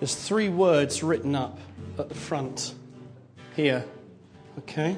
[0.00, 1.58] There's three words written up
[1.98, 2.74] at the front
[3.56, 3.84] here.
[4.58, 4.96] Okay?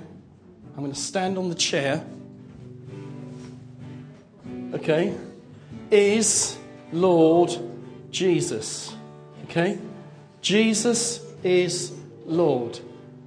[0.75, 2.05] I'm going to stand on the chair.
[4.75, 5.17] Okay?
[5.91, 6.59] Is
[6.93, 7.57] Lord
[8.11, 8.95] Jesus.
[9.45, 9.79] Okay?
[10.41, 11.93] Jesus is
[12.25, 12.79] Lord.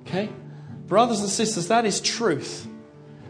[0.05, 0.29] Okay?
[0.87, 2.67] Brothers and sisters, that is truth.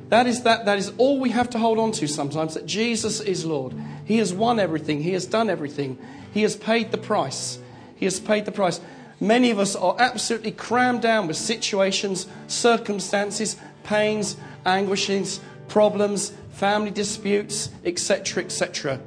[0.10, 3.20] That is, that, that is all we have to hold on to sometimes that Jesus
[3.20, 3.76] is Lord.
[4.06, 6.00] He has won everything, He has done everything,
[6.34, 7.60] He has paid the price.
[8.00, 8.80] He has paid the price.
[9.20, 17.70] Many of us are absolutely crammed down with situations, circumstances, pains, anguishes, problems, family disputes,
[17.84, 19.02] etc., etc.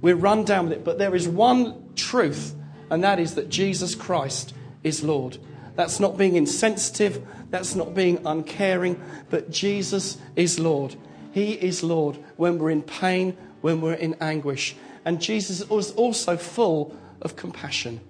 [0.00, 0.84] We're run down with it.
[0.84, 2.54] But there is one truth,
[2.90, 5.38] and that is that Jesus Christ is Lord.
[5.74, 10.94] That's not being insensitive, that's not being uncaring, but Jesus is Lord.
[11.32, 14.76] He is Lord when we're in pain, when we're in anguish.
[15.04, 18.00] And Jesus is also full of compassion.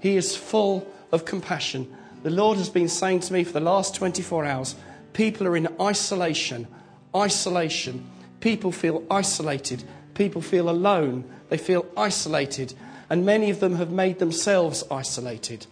[0.00, 1.94] He is full of compassion.
[2.22, 4.74] The Lord has been saying to me for the last 24 hours
[5.12, 6.66] people are in isolation.
[7.14, 8.08] Isolation.
[8.40, 9.84] People feel isolated.
[10.14, 11.24] People feel alone.
[11.48, 12.74] They feel isolated.
[13.08, 15.66] And many of them have made themselves isolated.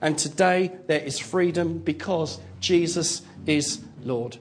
[0.00, 4.36] And today there is freedom because Jesus is Lord.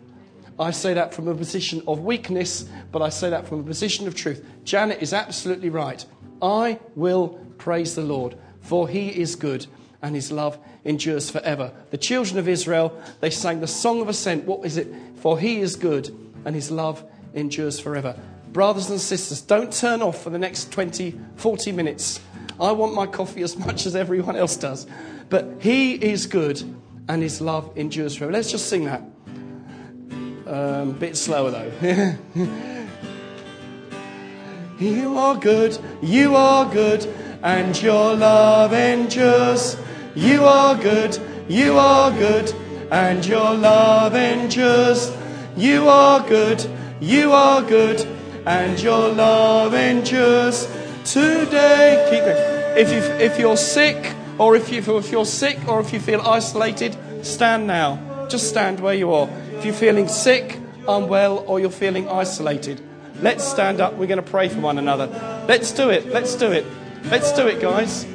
[0.59, 4.07] I say that from a position of weakness, but I say that from a position
[4.07, 4.45] of truth.
[4.63, 6.05] Janet is absolutely right.
[6.41, 9.67] I will praise the Lord, for he is good
[10.01, 11.71] and his love endures forever.
[11.91, 14.45] The children of Israel, they sang the song of ascent.
[14.45, 14.87] What is it?
[15.17, 16.09] For he is good
[16.45, 18.17] and his love endures forever.
[18.51, 22.19] Brothers and sisters, don't turn off for the next 20, 40 minutes.
[22.59, 24.87] I want my coffee as much as everyone else does.
[25.29, 26.61] But he is good
[27.07, 28.33] and his love endures forever.
[28.33, 29.01] Let's just sing that.
[30.47, 32.17] Um, a bit slower though.
[34.79, 37.07] you are good, you are good,
[37.43, 39.77] and your love endures.
[40.15, 41.17] You are good,
[41.47, 42.53] you are good,
[42.91, 45.11] and your love endures.
[45.55, 46.65] You are good,
[46.99, 48.01] you are good,
[48.45, 50.67] and your love endures
[51.05, 52.07] today.
[52.09, 52.77] Keep going.
[52.77, 56.21] If, you, if you're sick, or if, you, if you're sick, or if you feel
[56.21, 58.27] isolated, stand now.
[58.29, 59.29] Just stand where you are.
[59.53, 62.81] If you're feeling sick, unwell, or you're feeling isolated,
[63.21, 63.93] let's stand up.
[63.93, 65.07] We're going to pray for one another.
[65.47, 66.07] Let's do it.
[66.07, 66.65] Let's do it.
[67.09, 68.05] Let's do it, guys.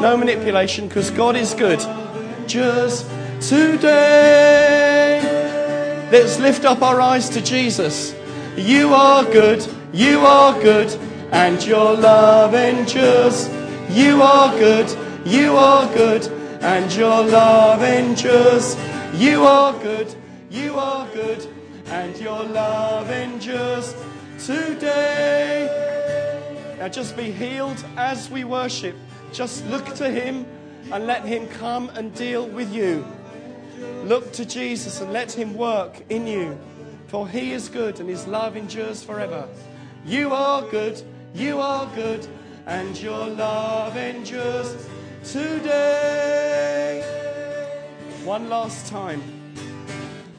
[0.00, 1.80] No manipulation, because God is good.
[2.46, 3.06] Just
[3.40, 5.20] today,
[6.12, 8.14] let's lift up our eyes to Jesus.
[8.56, 9.66] You are good.
[9.92, 10.92] You are good.
[11.32, 13.48] And your love endures.
[13.90, 14.94] You are good.
[15.24, 16.26] You are good.
[16.60, 18.76] And your love endures.
[19.14, 20.14] You are good.
[20.50, 21.46] You are good.
[21.86, 23.94] And your love endures
[24.38, 26.03] today.
[26.84, 28.94] Now just be healed as we worship.
[29.32, 30.44] Just look to Him
[30.92, 33.06] and let Him come and deal with you.
[34.02, 36.58] Look to Jesus and let Him work in you.
[37.06, 39.48] For He is good and His love endures forever.
[40.04, 41.00] You are good,
[41.34, 42.28] you are good,
[42.66, 44.86] and your love endures
[45.24, 47.00] today.
[48.24, 49.22] One last time.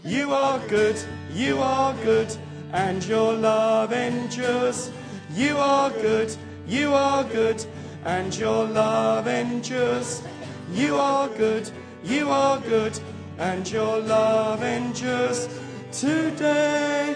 [0.03, 0.99] You are good,
[1.33, 2.37] you are good,
[2.71, 4.91] and your love endures.
[5.35, 6.33] You are good,
[6.65, 7.65] you are good,
[8.05, 10.23] and your love endures.
[10.71, 11.69] You are good,
[12.05, 12.97] you are good,
[13.37, 15.49] and your love endures
[15.91, 17.13] today.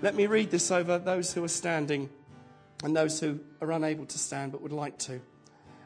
[0.00, 2.08] Let me read this over those who are standing
[2.84, 5.20] and those who are unable to stand but would like to.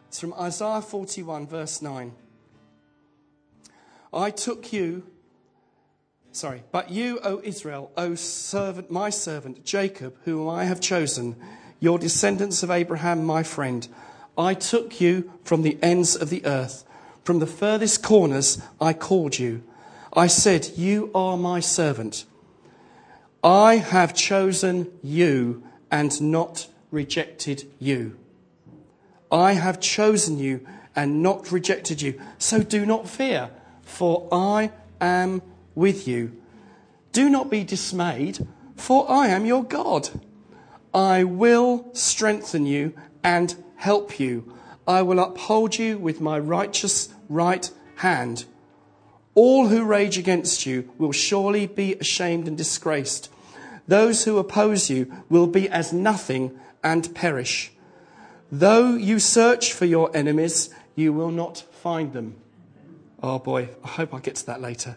[0.09, 2.13] It's from Isaiah 41, verse 9.
[4.13, 5.07] I took you,
[6.37, 11.35] sorry, but you, O Israel, O servant, my servant, Jacob, whom I have chosen,
[11.81, 13.89] your descendants of Abraham, my friend.
[14.37, 16.85] I took you from the ends of the earth.
[17.25, 19.63] From the furthest corners, I called you.
[20.13, 22.27] I said, You are my servant.
[23.43, 28.19] I have chosen you and not rejected you.
[29.32, 32.21] I have chosen you and not rejected you.
[32.39, 33.50] So do not fear,
[33.82, 35.43] for I am
[35.76, 36.37] with you.
[37.12, 38.44] Do not be dismayed,
[38.75, 40.11] for I am your God.
[40.93, 44.52] I will strengthen you and help you.
[44.88, 48.44] I will uphold you with my righteous right hand.
[49.34, 53.31] All who rage against you will surely be ashamed and disgraced.
[53.87, 57.72] Those who oppose you will be as nothing and perish.
[58.50, 62.37] Though you search for your enemies, you will not find them.
[63.22, 64.96] Oh boy, I hope I get to that later.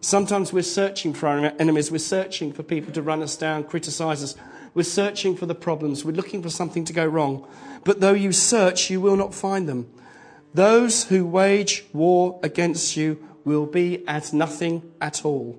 [0.00, 4.22] Sometimes we're searching for our enemies, we're searching for people to run us down, criticize
[4.22, 4.36] us,
[4.74, 6.04] We're searching for the problems.
[6.04, 7.46] We're looking for something to go wrong.
[7.84, 9.90] But though you search, you will not find them.
[10.54, 15.58] Those who wage war against you will be as nothing at all.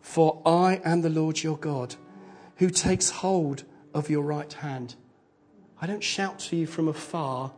[0.00, 1.96] For I am the Lord your God,
[2.56, 4.94] who takes hold of your right hand.
[5.80, 7.52] I don't shout to you from afar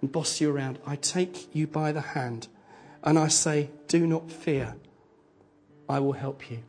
[0.00, 0.78] and boss you around.
[0.86, 2.48] I take you by the hand
[3.02, 4.76] and I say, Do not fear.
[5.88, 6.62] I will help you.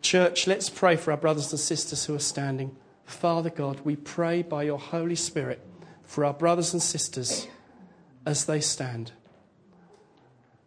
[0.00, 2.76] Church, let's pray for our brothers and sisters who are standing.
[3.04, 5.64] Father God, we pray by your Holy Spirit
[6.02, 7.46] for our brothers and sisters
[8.26, 9.12] as they stand.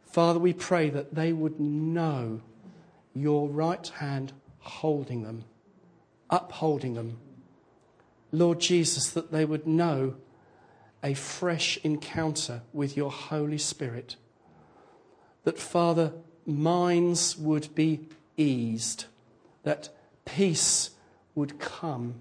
[0.06, 2.42] Father, we pray that they would know
[3.14, 5.44] your right hand holding them,
[6.30, 7.18] upholding them.
[8.32, 10.16] Lord Jesus, that they would know
[11.04, 14.16] a fresh encounter with your Holy Spirit.
[15.44, 16.14] That, Father,
[16.46, 18.08] minds would be
[18.38, 19.06] eased,
[19.64, 19.90] that
[20.26, 20.92] peace
[21.34, 22.16] would come.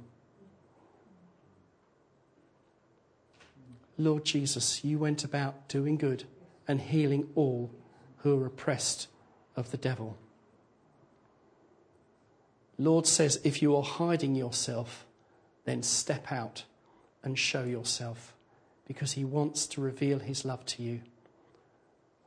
[3.96, 6.24] Lord Jesus, you went about doing good
[6.66, 7.70] and healing all
[8.18, 9.08] who are oppressed
[9.56, 10.16] of the devil.
[12.76, 15.06] Lord says, if you are hiding yourself,
[15.64, 16.64] then step out
[17.22, 18.34] and show yourself
[18.86, 21.00] because he wants to reveal his love to you.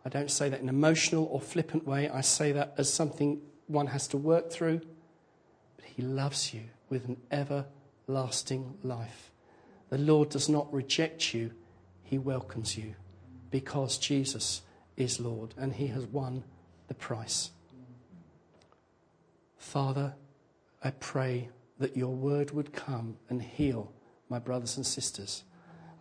[0.08, 2.08] I don't say that in an emotional or flippant way.
[2.08, 4.80] I say that as something one has to work through.
[5.76, 9.34] But he loves you with an everlasting life.
[9.90, 11.52] The Lord does not reject you,
[12.04, 12.96] he welcomes you
[13.52, 14.62] because Jesus
[14.96, 16.46] is Lord and he has won
[16.88, 17.52] the price.
[19.58, 20.16] Father,
[20.82, 21.50] I pray
[21.80, 23.92] that your word would come and heal
[24.30, 25.44] my brothers and sisters.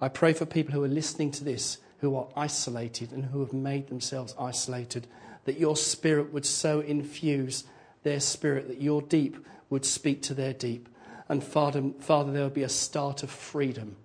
[0.00, 3.52] I pray for people who are listening to this who are isolated and who have
[3.52, 5.06] made themselves isolated,
[5.44, 7.64] that your spirit would so infuse
[8.02, 10.88] their spirit that your deep would speak to their deep.
[11.28, 13.96] And Father, Father there would be a start of freedom.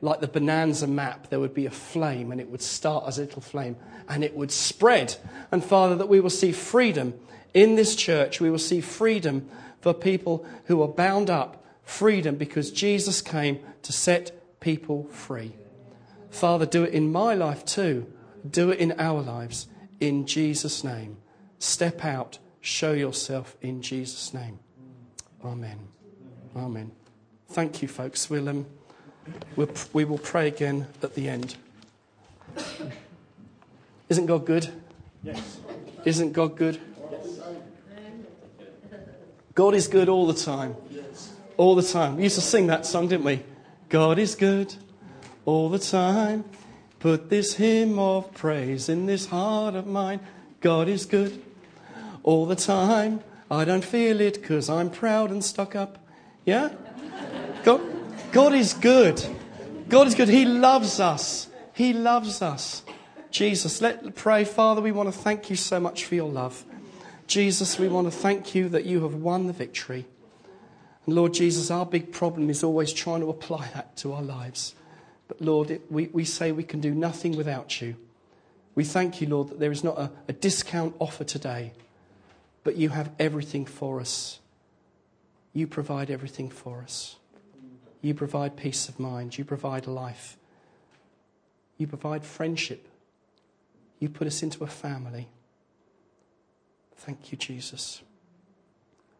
[0.00, 3.22] Like the bonanza map, there would be a flame and it would start as a
[3.22, 3.76] little flame
[4.08, 5.16] and it would spread.
[5.52, 7.14] And Father, that we will see freedom
[7.52, 8.40] in this church.
[8.40, 9.48] We will see freedom
[9.80, 15.52] for people who are bound up, freedom because Jesus came to set people free.
[16.30, 18.06] Father, do it in my life too.
[18.48, 19.68] Do it in our lives.
[19.98, 21.18] In Jesus' name.
[21.58, 22.38] Step out.
[22.60, 24.58] Show yourself in Jesus' name.
[25.44, 25.78] Amen.
[26.56, 26.92] Amen.
[27.48, 28.30] Thank you, folks.
[28.30, 28.66] We'll, um,
[29.56, 31.56] we'll, we will pray again at the end.
[34.08, 34.68] Isn't God good?
[35.22, 35.58] Yes.
[36.04, 36.80] Isn't God good?
[37.10, 37.38] Yes.
[39.54, 40.76] God is good all the time.
[40.90, 41.32] Yes.
[41.56, 42.16] All the time.
[42.16, 43.42] We used to sing that song, didn't we?
[43.88, 44.74] God is good
[45.44, 46.44] all the time.
[46.98, 50.20] Put this hymn of praise in this heart of mine.
[50.60, 51.42] God is good
[52.22, 53.20] all the time.
[53.50, 55.98] I don't feel it because I'm proud and stuck up.
[56.44, 56.70] Yeah?
[57.64, 57.80] God,
[58.32, 59.24] God is good.
[59.88, 60.28] God is good.
[60.28, 61.48] He loves us.
[61.74, 62.82] He loves us.
[63.30, 66.64] Jesus, let pray, Father, we want to thank you so much for your love.
[67.26, 70.06] Jesus, we want to thank you that you have won the victory.
[71.06, 74.74] And Lord Jesus, our big problem is always trying to apply that to our lives.
[75.30, 77.94] But Lord, it, we, we say we can do nothing without you.
[78.74, 81.72] We thank you, Lord, that there is not a, a discount offer today,
[82.64, 84.40] but you have everything for us.
[85.52, 87.14] You provide everything for us.
[88.02, 89.38] You provide peace of mind.
[89.38, 90.36] You provide life.
[91.78, 92.88] You provide friendship.
[94.00, 95.28] You put us into a family.
[96.96, 98.02] Thank you, Jesus.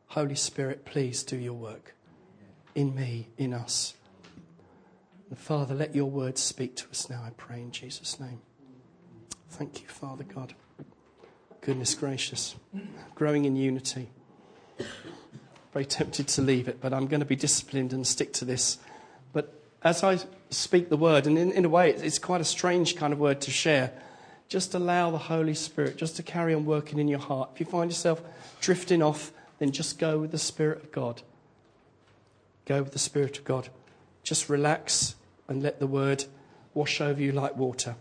[0.08, 1.94] Holy Spirit, please do your work
[2.74, 3.94] in me, in us.
[5.30, 8.40] And Father, let your words speak to us now, I pray, in Jesus' name.
[9.48, 10.54] Thank you, Father God.
[11.60, 12.56] Goodness gracious.
[13.14, 14.10] Growing in unity.
[15.72, 18.78] Very tempted to leave it, but I'm going to be disciplined and stick to this.
[19.32, 20.18] But as I
[20.50, 23.40] speak the word, and in, in a way, it's quite a strange kind of word
[23.42, 23.92] to share,
[24.48, 27.50] just allow the Holy Spirit just to carry on working in your heart.
[27.54, 28.20] If you find yourself
[28.60, 31.22] drifting off, then just go with the Spirit of God.
[32.64, 33.68] Go with the Spirit of God.
[34.24, 35.14] Just relax
[35.50, 36.24] and let the word
[36.72, 37.96] wash over you like water.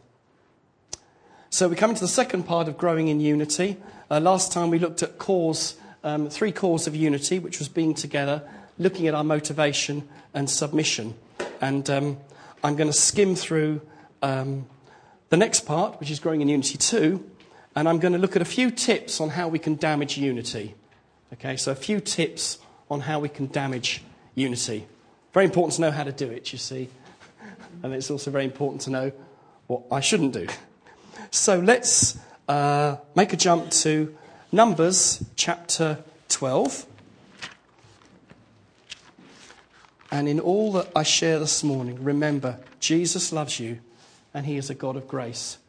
[1.49, 3.77] So we come to the second part of growing in unity.
[4.09, 7.95] Uh, last time we looked at cause, um, three cores of unity, which was being
[7.95, 11.15] together, looking at our motivation and submission.
[11.59, 12.17] And um,
[12.63, 13.81] I'm going to skim through
[14.21, 14.67] um,
[15.29, 17.27] the next part, which is growing in unity too,
[17.75, 20.75] and I'm going to look at a few tips on how we can damage unity.
[21.33, 22.59] Okay, so a few tips
[22.91, 24.03] on how we can damage
[24.35, 24.85] unity.
[25.33, 26.89] Very important to know how to do it, you see
[27.83, 29.11] and it's also very important to know
[29.67, 30.47] what I shouldn't do.
[31.31, 32.17] So let's
[32.47, 34.15] uh, make a jump to
[34.51, 36.87] Numbers chapter 12.
[40.11, 43.79] And in all that I share this morning, remember Jesus loves you
[44.33, 45.59] and he is a God of grace.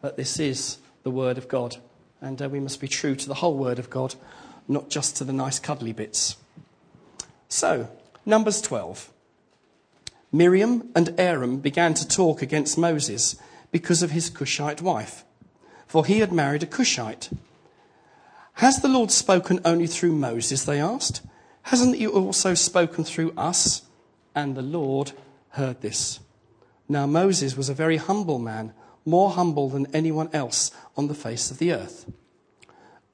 [0.00, 1.76] That this is the Word of God.
[2.20, 4.16] And uh, we must be true to the whole Word of God,
[4.66, 6.36] not just to the nice cuddly bits.
[7.48, 7.88] So,
[8.26, 9.12] Numbers 12.
[10.34, 13.36] Miriam and Aaron began to talk against Moses
[13.70, 15.24] because of his Cushite wife,
[15.86, 17.30] for he had married a Cushite.
[18.54, 20.64] Has the Lord spoken only through Moses?
[20.64, 21.22] They asked.
[21.62, 23.82] Hasn't he also spoken through us?
[24.34, 25.12] And the Lord
[25.50, 26.18] heard this.
[26.88, 28.72] Now Moses was a very humble man,
[29.04, 32.10] more humble than anyone else on the face of the earth.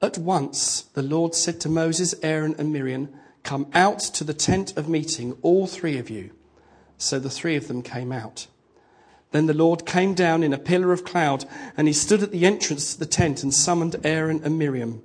[0.01, 3.09] At once the Lord said to Moses, Aaron, and Miriam,
[3.43, 6.31] Come out to the tent of meeting, all three of you.
[7.01, 8.45] So the three of them came out.
[9.31, 12.45] Then the Lord came down in a pillar of cloud, and he stood at the
[12.45, 15.01] entrance to the tent and summoned Aaron and Miriam.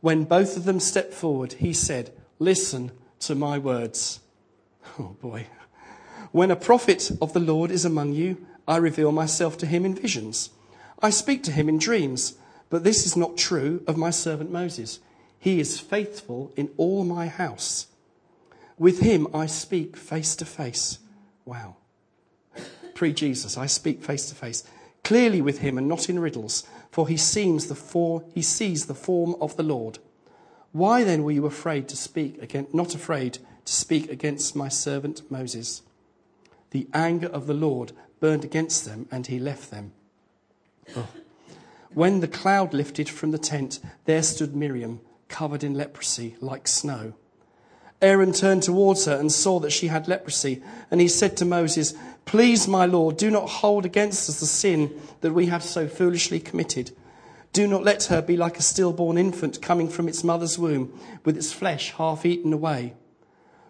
[0.00, 4.20] When both of them stepped forward, he said, Listen to my words.
[4.98, 5.48] Oh boy.
[6.32, 9.94] When a prophet of the Lord is among you, I reveal myself to him in
[9.94, 10.50] visions.
[11.02, 12.38] I speak to him in dreams,
[12.70, 15.00] but this is not true of my servant Moses.
[15.38, 17.88] He is faithful in all my house.
[18.78, 20.98] With him I speak face to face.
[21.44, 21.76] Wow.
[22.94, 24.64] Pre Jesus, I speak face to face.
[25.02, 28.94] Clearly with him and not in riddles, for he, seems the for, he sees the
[28.94, 29.98] form of the Lord.
[30.72, 35.30] Why then were you afraid to speak against, not afraid to speak against my servant
[35.30, 35.82] Moses?
[36.70, 39.92] The anger of the Lord burned against them, and he left them.
[40.96, 41.08] Oh.
[41.92, 47.14] When the cloud lifted from the tent, there stood Miriam, covered in leprosy, like snow.
[48.02, 51.94] Aaron turned towards her and saw that she had leprosy, and he said to Moses,
[52.24, 56.40] Please, my Lord, do not hold against us the sin that we have so foolishly
[56.40, 56.90] committed.
[57.52, 61.36] Do not let her be like a stillborn infant coming from its mother's womb, with
[61.36, 62.94] its flesh half eaten away.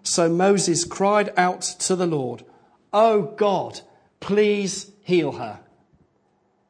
[0.02, 2.44] So Moses cried out to the Lord,
[2.92, 3.80] Oh God,
[4.20, 5.60] please heal her.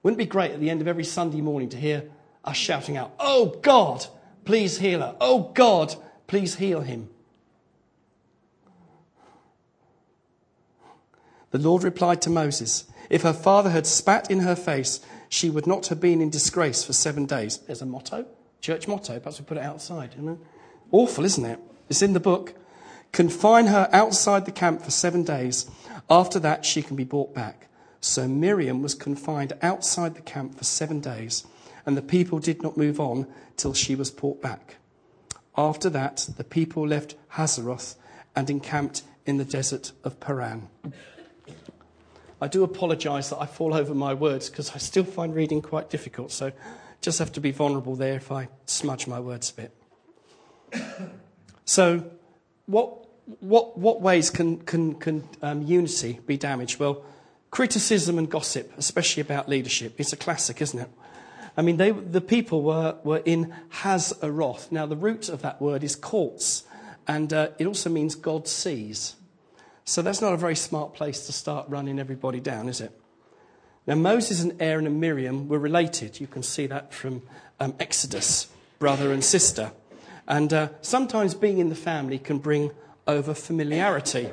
[0.02, 2.10] Wouldn't it be great at the end of every Sunday morning to hear
[2.44, 4.06] us shouting out, Oh God,
[4.44, 5.16] please heal her.
[5.20, 5.94] Oh God,
[6.26, 7.08] please heal him.
[11.54, 15.68] The Lord replied to Moses, If her father had spat in her face, she would
[15.68, 17.58] not have been in disgrace for seven days.
[17.58, 18.26] There's a motto,
[18.60, 19.20] church motto.
[19.20, 20.16] Perhaps we put it outside.
[20.90, 21.60] Awful, isn't it?
[21.88, 22.54] It's in the book.
[23.12, 25.70] Confine her outside the camp for seven days.
[26.10, 27.68] After that, she can be brought back.
[28.00, 31.46] So Miriam was confined outside the camp for seven days,
[31.86, 34.78] and the people did not move on till she was brought back.
[35.56, 37.94] After that, the people left Hazeroth
[38.34, 40.68] and encamped in the desert of Paran.
[42.40, 45.90] I do apologise that I fall over my words because I still find reading quite
[45.90, 46.52] difficult, so
[47.00, 50.82] just have to be vulnerable there if I smudge my words a bit.
[51.64, 52.10] so,
[52.66, 53.06] what,
[53.40, 56.80] what, what ways can, can, can um, unity be damaged?
[56.80, 57.04] Well,
[57.50, 60.88] criticism and gossip, especially about leadership, is a classic, isn't it?
[61.56, 64.72] I mean, they, the people were, were in Hazeroth.
[64.72, 66.64] Now, the root of that word is courts,
[67.06, 69.14] and uh, it also means God sees.
[69.84, 72.98] So that's not a very smart place to start running everybody down, is it?
[73.86, 76.18] Now, Moses and Aaron and Miriam were related.
[76.18, 77.22] You can see that from
[77.60, 78.48] um, Exodus,
[78.78, 79.72] brother and sister.
[80.26, 82.70] And uh, sometimes being in the family can bring
[83.06, 84.30] over familiarity.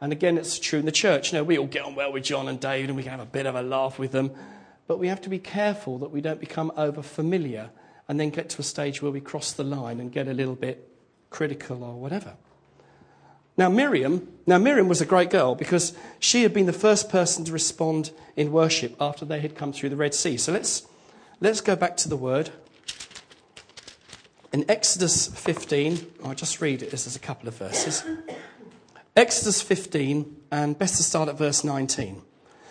[0.00, 1.30] And again, it's true in the church.
[1.30, 3.20] You know, we all get on well with John and David and we can have
[3.20, 4.30] a bit of a laugh with them.
[4.86, 7.68] But we have to be careful that we don't become over familiar
[8.08, 10.54] and then get to a stage where we cross the line and get a little
[10.54, 10.88] bit
[11.28, 12.34] critical or whatever.
[13.58, 17.44] Now, Miriam, now Miriam was a great girl because she had been the first person
[17.46, 20.36] to respond in worship after they had come through the Red Sea.
[20.36, 20.86] So let's,
[21.40, 22.50] let's go back to the word.
[24.52, 28.04] In Exodus 15, I'll just read it, this is a couple of verses.
[29.16, 32.22] Exodus 15, and best to start at verse 19.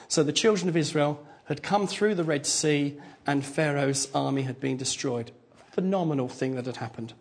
[0.07, 4.59] So the children of Israel had come through the Red Sea, and Pharaoh's army had
[4.59, 5.31] been destroyed.
[5.71, 7.13] Phenomenal thing that had happened.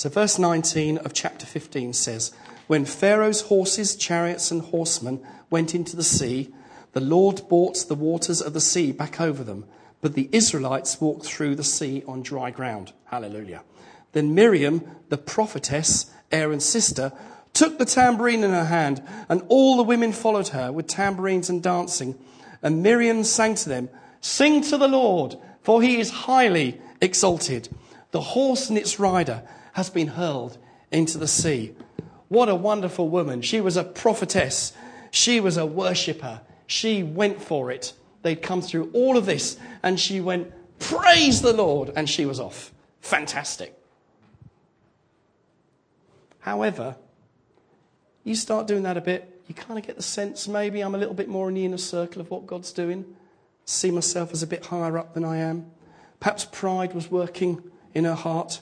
[0.00, 2.32] So, verse 19 of chapter 15 says,
[2.68, 6.48] When Pharaoh's horses, chariots, and horsemen went into the sea,
[6.92, 9.66] the Lord brought the waters of the sea back over them,
[10.00, 12.94] but the Israelites walked through the sea on dry ground.
[13.08, 13.62] Hallelujah.
[14.12, 17.12] Then Miriam, the prophetess, Aaron's sister,
[17.52, 21.62] took the tambourine in her hand, and all the women followed her with tambourines and
[21.62, 22.18] dancing.
[22.62, 23.90] And Miriam sang to them,
[24.22, 27.68] Sing to the Lord, for he is highly exalted.
[28.12, 29.42] The horse and its rider
[29.74, 30.58] has been hurled
[30.90, 31.74] into the sea.
[32.28, 33.42] What a wonderful woman.
[33.42, 34.72] She was a prophetess.
[35.10, 36.40] She was a worshipper.
[36.66, 37.92] She went for it.
[38.22, 42.38] They'd come through all of this, and she went, Praise the Lord, and she was
[42.38, 42.72] off.
[43.00, 43.76] Fantastic.
[46.40, 46.96] However,
[48.24, 50.98] you start doing that a bit, you kind of get the sense maybe I'm a
[50.98, 53.04] little bit more in the inner circle of what God's doing,
[53.64, 55.70] see myself as a bit higher up than I am.
[56.18, 57.62] Perhaps pride was working
[57.94, 58.60] in her heart.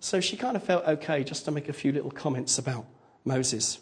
[0.00, 2.86] So she kind of felt okay just to make a few little comments about
[3.24, 3.80] Moses.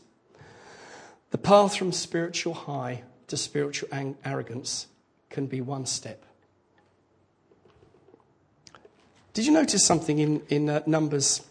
[1.31, 3.89] The path from spiritual high to spiritual
[4.25, 4.87] arrogance
[5.29, 6.25] can be one step.
[9.35, 11.43] Did you notice something in, in uh, Numbers,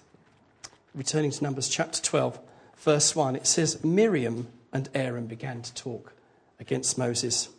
[0.95, 2.39] returning to Numbers chapter 12,
[2.77, 3.35] verse 1?
[3.35, 6.13] It says, Miriam and Aaron began to talk
[6.59, 7.49] against Moses.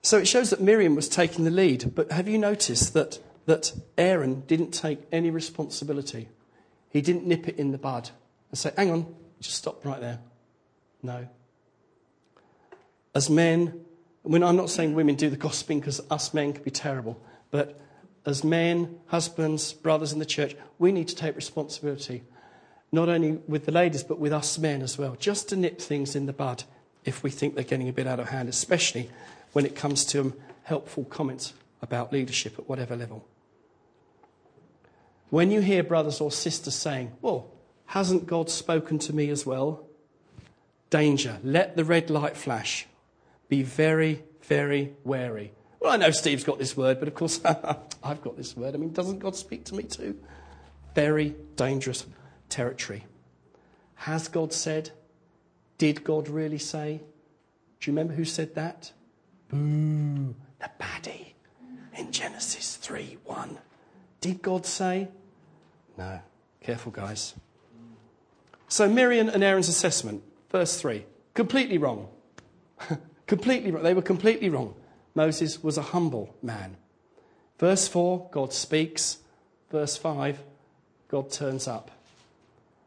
[0.00, 3.72] So it shows that Miriam was taking the lead, but have you noticed that, that
[3.96, 6.28] Aaron didn't take any responsibility?
[6.90, 8.10] He didn't nip it in the bud
[8.50, 10.18] and say, Hang on, just stop right there.
[11.02, 11.26] No.
[13.14, 13.80] As men,
[14.22, 17.20] when I'm not saying women do the gossiping because us men can be terrible,
[17.50, 17.80] but
[18.26, 22.22] as men, husbands, brothers in the church, we need to take responsibility,
[22.92, 26.14] not only with the ladies, but with us men as well, just to nip things
[26.14, 26.64] in the bud
[27.04, 29.10] if we think they're getting a bit out of hand, especially
[29.52, 33.26] when it comes to helpful comments about leadership at whatever level.
[35.30, 37.50] When you hear brothers or sisters saying, Well,
[37.86, 39.86] hasn't God spoken to me as well?
[40.90, 41.38] Danger.
[41.44, 42.86] Let the red light flash.
[43.48, 45.52] Be very, very wary.
[45.80, 47.40] Well, I know Steve's got this word, but of course
[48.02, 48.74] I've got this word.
[48.74, 50.18] I mean, doesn't God speak to me too?
[50.94, 52.06] Very dangerous
[52.48, 53.06] territory.
[53.94, 54.90] Has God said?
[55.78, 57.00] Did God really say?
[57.80, 58.92] Do you remember who said that?
[59.48, 61.32] Boo, the baddie
[61.96, 63.58] in Genesis 3 1.
[64.20, 65.08] Did God say?
[65.96, 66.20] No.
[66.60, 67.34] Careful, guys.
[68.68, 71.04] So, Miriam and Aaron's assessment, verse 3,
[71.34, 72.08] completely wrong.
[73.26, 73.82] completely wrong.
[73.82, 74.74] They were completely wrong.
[75.14, 76.76] Moses was a humble man.
[77.58, 79.18] Verse 4, God speaks.
[79.70, 80.38] Verse 5,
[81.08, 81.90] God turns up.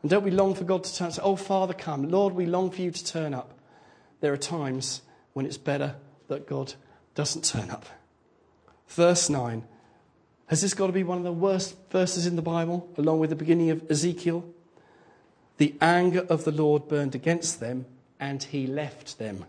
[0.02, 1.20] And don't we long for God to turn up?
[1.22, 2.10] Oh, Father, come.
[2.10, 3.54] Lord, we long for you to turn up.
[4.20, 5.02] There are times
[5.34, 5.96] when it's better
[6.28, 6.74] that God
[7.16, 7.86] doesn't turn up.
[8.94, 9.64] Verse 9.
[10.48, 13.32] Has this got to be one of the worst verses in the Bible, along with
[13.32, 14.46] the beginning of Ezekiel?
[15.58, 17.86] The anger of the Lord burned against them,
[18.20, 19.46] and he left them,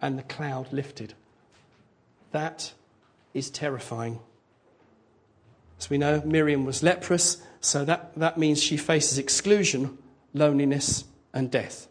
[0.00, 1.14] and the cloud lifted.
[2.30, 2.72] That
[3.34, 4.20] is terrifying.
[5.80, 9.98] As we know, Miriam was leprous, so that, that means she faces exclusion,
[10.34, 11.88] loneliness, and death.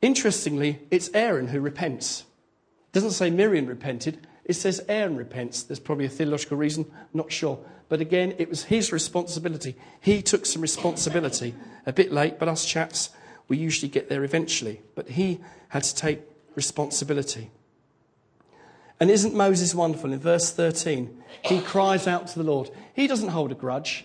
[0.00, 2.20] Interestingly, it's Aaron who repents.
[2.20, 5.62] It doesn't say Miriam repented, it says Aaron repents.
[5.62, 7.56] There's probably a theological reason, not sure.
[7.88, 9.76] But again, it was his responsibility.
[10.00, 11.54] He took some responsibility.
[11.86, 13.10] A bit late, but us chaps,
[13.46, 14.82] we usually get there eventually.
[14.96, 16.22] But he had to take
[16.56, 17.52] responsibility.
[18.98, 20.12] And isn't Moses wonderful?
[20.12, 22.70] In verse 13, he cries out to the Lord.
[22.92, 24.04] He doesn't hold a grudge.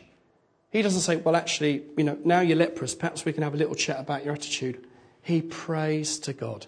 [0.69, 2.93] He doesn't say, Well, actually, you know, now you're leprous.
[2.93, 4.86] Perhaps we can have a little chat about your attitude.
[5.23, 6.67] He prays to God.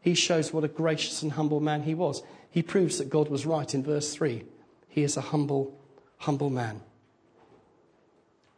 [0.00, 2.22] He shows what a gracious and humble man he was.
[2.50, 4.44] He proves that God was right in verse 3.
[4.88, 5.78] He is a humble,
[6.18, 6.80] humble man.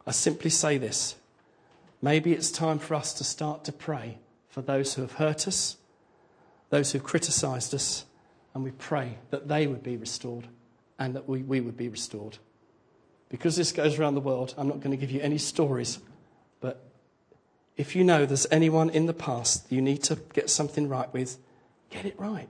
[0.07, 1.15] I simply say this.
[2.01, 5.77] Maybe it's time for us to start to pray for those who have hurt us,
[6.69, 8.05] those who have criticized us,
[8.53, 10.47] and we pray that they would be restored
[10.97, 12.37] and that we, we would be restored.
[13.29, 15.99] Because this goes around the world, I'm not going to give you any stories,
[16.59, 16.83] but
[17.77, 21.37] if you know there's anyone in the past you need to get something right with,
[21.89, 22.49] get it right.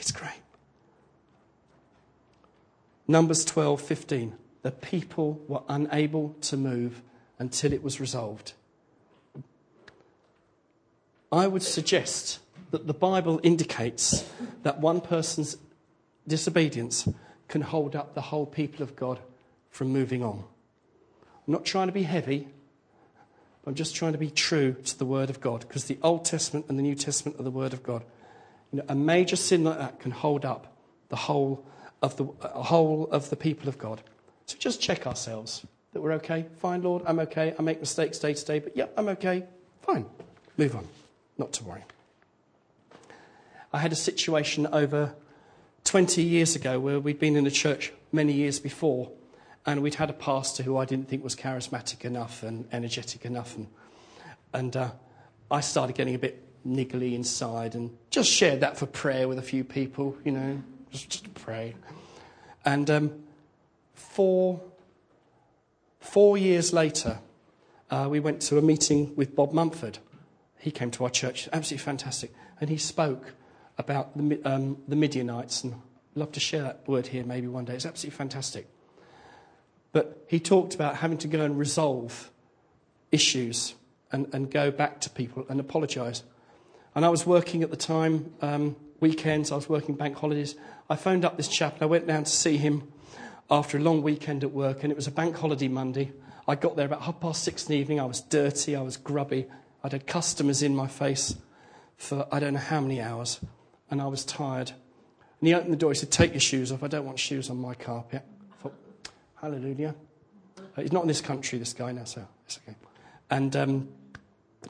[0.00, 0.40] It's great.
[3.06, 4.32] Numbers 12, 15.
[4.62, 7.02] The people were unable to move
[7.38, 8.54] until it was resolved.
[11.30, 12.38] I would suggest
[12.70, 14.26] that the Bible indicates
[14.62, 15.58] that one person's
[16.26, 17.06] disobedience
[17.48, 19.20] can hold up the whole people of God
[19.68, 20.44] from moving on.
[21.46, 22.48] I'm not trying to be heavy,
[23.66, 26.66] I'm just trying to be true to the Word of God because the Old Testament
[26.70, 28.02] and the New Testament are the Word of God.
[28.72, 30.76] You know, a major sin like that can hold up
[31.08, 31.66] the whole
[32.02, 34.02] of the, whole of the people of God.
[34.46, 36.46] So just check ourselves that we're okay.
[36.58, 37.54] Fine, Lord, I'm okay.
[37.58, 39.44] I make mistakes day to day, but yeah, I'm okay.
[39.82, 40.06] Fine.
[40.56, 40.86] Move on.
[41.36, 41.84] Not to worry.
[43.72, 45.14] I had a situation over
[45.84, 49.10] 20 years ago where we'd been in a church many years before,
[49.66, 53.56] and we'd had a pastor who I didn't think was charismatic enough and energetic enough.
[53.56, 53.68] And,
[54.52, 54.90] and uh,
[55.50, 59.42] I started getting a bit niggly inside and just shared that for prayer with a
[59.42, 61.74] few people, you know, just, just pray.
[62.64, 63.22] And um,
[63.94, 64.60] four,
[66.00, 67.18] four years later,
[67.90, 69.98] uh, we went to a meeting with Bob Mumford.
[70.58, 72.34] He came to our church, absolutely fantastic.
[72.60, 73.32] And he spoke
[73.78, 75.74] about the, um, the Midianites, and
[76.14, 77.74] love to share that word here maybe one day.
[77.74, 78.68] It's absolutely fantastic.
[79.92, 82.30] But he talked about having to go and resolve
[83.10, 83.74] issues
[84.12, 86.22] and, and go back to people and apologise.
[86.94, 90.56] And I was working at the time, um, weekends, I was working bank holidays.
[90.88, 92.92] I phoned up this chap and I went down to see him
[93.50, 96.12] after a long weekend at work, and it was a bank holiday Monday.
[96.46, 98.00] I got there about half past six in the evening.
[98.00, 99.46] I was dirty, I was grubby.
[99.82, 101.36] I'd had customers in my face
[101.96, 103.40] for I don't know how many hours,
[103.90, 104.70] and I was tired.
[105.40, 105.90] And he opened the door.
[105.90, 106.82] He said, Take your shoes off.
[106.82, 108.22] I don't want shoes on my carpet.
[108.52, 108.74] I thought,
[109.40, 109.94] Hallelujah.
[110.58, 112.76] Uh, he's not in this country, this guy now, so it's okay.
[113.30, 113.88] And, um,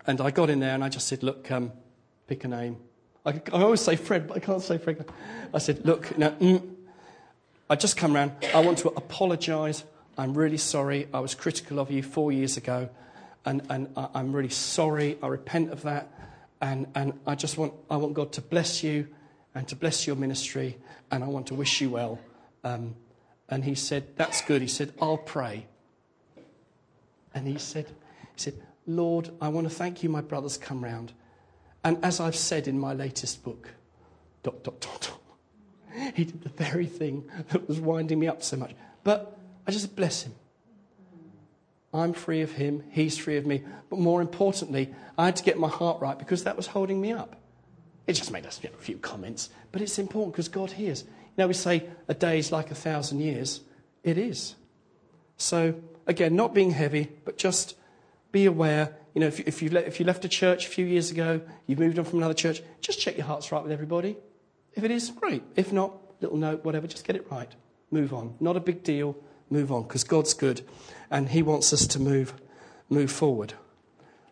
[0.07, 1.73] and I got in there and I just said, Look, um,
[2.31, 2.77] pick a name.
[3.27, 5.05] I, I, always say Fred, but I can't say Fred.
[5.53, 6.65] I said, Look, now, mm,
[7.69, 8.31] I just come round.
[8.55, 9.83] I want to apologise.
[10.17, 11.09] I'm really sorry.
[11.13, 12.89] I was critical of you four years ago,
[13.45, 15.19] and, and I'm really sorry.
[15.21, 16.09] I repent of that.
[16.61, 19.09] And, and I just want, I want God to bless you
[19.57, 20.79] and to bless your ministry,
[21.11, 22.21] and I want to wish you well.
[22.63, 22.95] Um,
[23.49, 24.63] and he said, That's good.
[24.63, 25.67] He said, I'll pray.
[27.35, 28.55] And he said, he said,
[28.87, 31.13] Lord, I want to thank you, my brothers come round.
[31.83, 33.71] And as I've said in my latest book,
[34.43, 38.57] dot, dot, dot, dot, he did the very thing that was winding me up so
[38.57, 38.73] much.
[39.03, 40.35] But I just bless him.
[41.93, 43.65] I'm free of him, he's free of me.
[43.89, 47.13] But more importantly, I had to get my heart right because that was holding me
[47.13, 47.37] up.
[48.07, 51.03] It just made us a few comments, but it's important because God hears.
[51.03, 53.61] You know, we say a day is like a thousand years.
[54.03, 54.55] It is.
[55.37, 55.75] So,
[56.07, 57.77] again, not being heavy, but just
[58.33, 58.97] be aware.
[59.15, 61.79] You know, if, if, you, if you left a church a few years ago, you've
[61.79, 64.17] moved on from another church, just check your heart's right with everybody.
[64.75, 65.43] If it is, great.
[65.57, 67.53] If not, little note, whatever, just get it right.
[67.91, 68.37] Move on.
[68.39, 69.17] Not a big deal.
[69.49, 70.63] Move on because God's good
[71.11, 72.35] and He wants us to move,
[72.89, 73.55] move forward.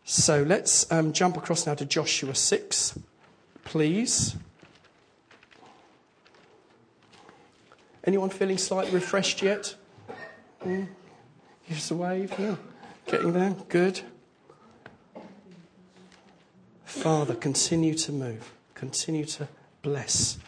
[0.04, 2.98] So let's um, jump across now to Joshua 6,
[3.64, 4.36] please.
[8.04, 9.74] Anyone feeling slightly refreshed yet?
[10.64, 10.88] Mm.
[11.68, 12.32] Give us a wave.
[12.38, 12.56] Yeah.
[13.06, 13.54] Getting there?
[13.68, 14.00] Good.
[16.88, 18.50] Father, continue to move.
[18.72, 19.46] Continue to
[19.82, 20.38] bless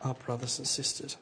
[0.00, 1.16] our brothers and sisters.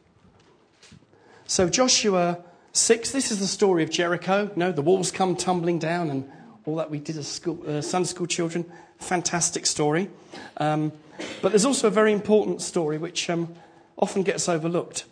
[1.46, 2.38] So, Joshua
[2.72, 4.50] 6, this is the story of Jericho.
[4.56, 6.30] Know, the walls come tumbling down and
[6.66, 8.70] all that we did as school, uh, Sunday school children.
[8.98, 10.10] Fantastic story.
[10.58, 10.92] Um,
[11.40, 13.54] but there's also a very important story which um,
[13.96, 15.06] often gets overlooked.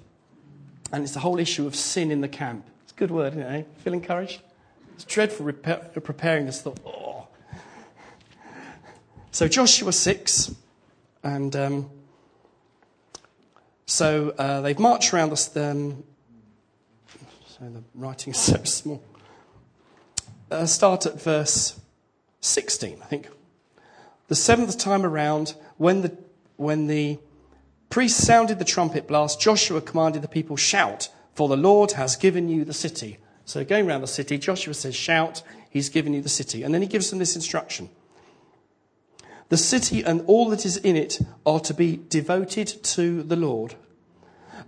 [0.93, 2.67] And it's the whole issue of sin in the camp.
[2.83, 3.61] It's a good word, isn't it?
[3.61, 3.63] Eh?
[3.79, 4.43] Feel encouraged?
[4.97, 6.79] It's dreadful preparing this thought.
[6.85, 7.16] Oh.
[9.37, 10.55] So, Joshua 6,
[11.23, 11.91] and um,
[13.85, 15.71] so uh, they've marched around the.
[15.71, 16.05] Um,
[17.47, 19.03] so the writing is so small.
[20.51, 21.79] Uh, start at verse
[22.41, 23.29] 16, I think.
[24.29, 26.17] The seventh time around, when the,
[26.57, 27.19] when the
[27.91, 32.49] priest sounded the trumpet blast, Joshua commanded the people, Shout, for the Lord has given
[32.49, 33.19] you the city.
[33.45, 36.63] So going around the city, Joshua says, Shout, he's given you the city.
[36.63, 37.91] And then he gives them this instruction
[39.49, 43.77] The city and all that is in it are to be devoted to the Lord.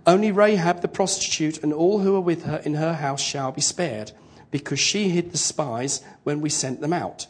[0.07, 3.61] Only Rahab the prostitute and all who are with her in her house shall be
[3.61, 4.13] spared,
[4.51, 7.27] because she hid the spies when we sent them out.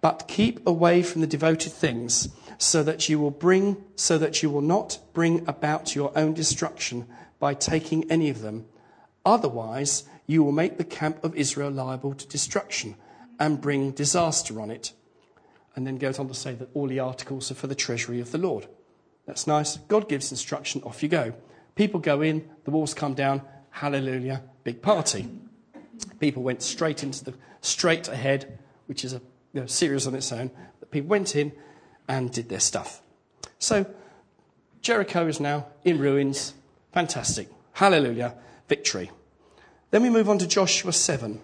[0.00, 4.48] But keep away from the devoted things, so that you will bring so that you
[4.48, 7.06] will not bring about your own destruction
[7.40, 8.66] by taking any of them.
[9.24, 12.94] Otherwise, you will make the camp of Israel liable to destruction
[13.40, 14.92] and bring disaster on it.
[15.74, 18.30] And then goes on to say that all the articles are for the treasury of
[18.30, 18.66] the Lord.
[19.26, 19.76] That's nice.
[19.76, 21.32] God gives instruction, off you go.
[21.74, 25.28] People go in, the walls come down, hallelujah, big party.
[26.20, 30.32] People went straight into the straight ahead, which is a you know, series on its
[30.32, 30.50] own.
[30.80, 31.52] That people went in
[32.08, 33.00] and did their stuff.
[33.58, 33.86] So
[34.82, 36.54] Jericho is now in ruins.
[36.92, 37.48] Fantastic.
[37.72, 38.34] Hallelujah.
[38.68, 39.10] Victory.
[39.90, 41.40] Then we move on to Joshua 7.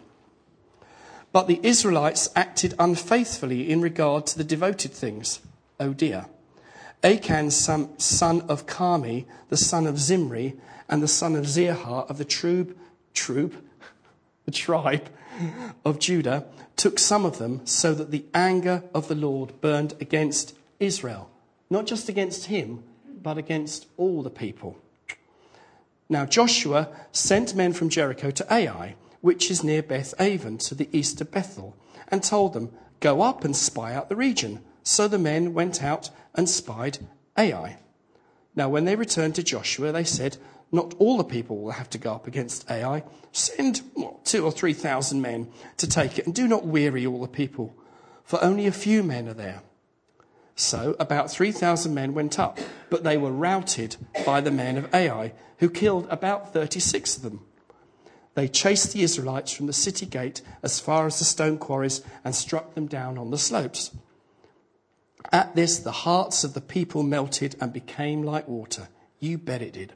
[1.33, 5.41] But the Israelites acted unfaithfully in regard to the devoted things.
[5.79, 6.27] Oh dear.
[7.05, 10.57] Achan, son of Carmi, the son of Zimri,
[10.89, 12.77] and the son of Zerah of the troop,
[13.15, 13.55] troop,
[14.47, 15.09] the tribe
[15.85, 20.57] of Judah, took some of them so that the anger of the Lord burned against
[20.81, 21.31] Israel.
[21.71, 22.83] Not just against him,
[23.23, 24.77] but against all the people.
[26.09, 30.89] Now Joshua sent men from Jericho to Ai, which is near Beth Aven, to the
[30.93, 31.77] east of Bethel,
[32.09, 34.61] and told them, Go up and spy out the region.
[34.83, 36.99] So the men went out and spied
[37.37, 37.79] Ai.
[38.57, 40.37] Now, when they returned to Joshua, they said,
[40.73, 43.05] Not all the people will have to go up against Ai.
[43.33, 43.83] Send
[44.25, 47.77] two or three thousand men to take it, and do not weary all the people,
[48.25, 49.63] for only a few men are there.
[50.59, 52.59] So about 3,000 men went up,
[52.91, 57.47] but they were routed by the men of Ai, who killed about 36 of them.
[58.39, 62.33] They chased the Israelites from the city gate as far as the stone quarries and
[62.33, 63.91] struck them down on the slopes.
[65.33, 68.91] At this, the hearts of the people melted and became like water.
[69.19, 69.95] You bet it did.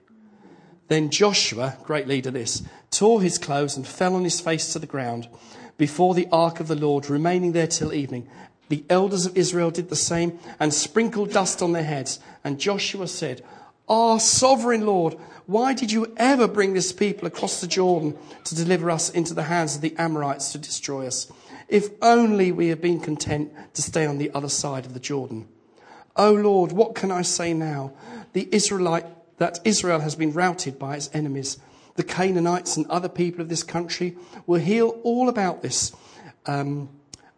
[0.88, 4.86] Then Joshua, great leader this, tore his clothes and fell on his face to the
[4.86, 5.28] ground
[5.78, 8.28] before the ark of the Lord, remaining there till evening.
[8.68, 12.18] The elders of Israel did the same and sprinkled dust on their heads.
[12.42, 13.44] And Joshua said,
[13.88, 15.14] Our sovereign Lord,
[15.46, 19.44] why did you ever bring this people across the Jordan to deliver us into the
[19.44, 21.30] hands of the Amorites to destroy us?
[21.68, 25.48] If only we had been content to stay on the other side of the Jordan.
[26.16, 27.92] O oh Lord, what can I say now?
[28.34, 29.06] The Israelite,
[29.38, 31.58] that Israel has been routed by its enemies.
[31.96, 34.16] The Canaanites and other people of this country
[34.46, 35.92] will hear all about this
[36.46, 36.90] um,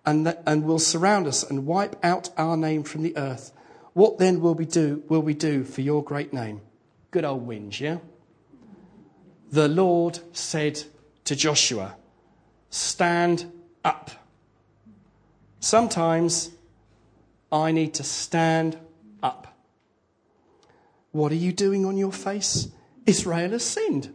[0.05, 3.53] and, and will surround us and wipe out our name from the earth.
[3.95, 6.61] What then will we do, will we do for your great name?
[7.13, 7.99] Good old whinge, yeah?
[9.51, 10.83] The Lord said
[11.25, 11.97] to Joshua,
[12.71, 13.51] Stand
[13.85, 14.11] up.
[15.61, 16.51] Sometimes
[17.53, 18.77] I need to stand
[19.23, 19.57] up.
[21.13, 22.69] What are you doing on your face?
[23.07, 24.13] Israel has sinned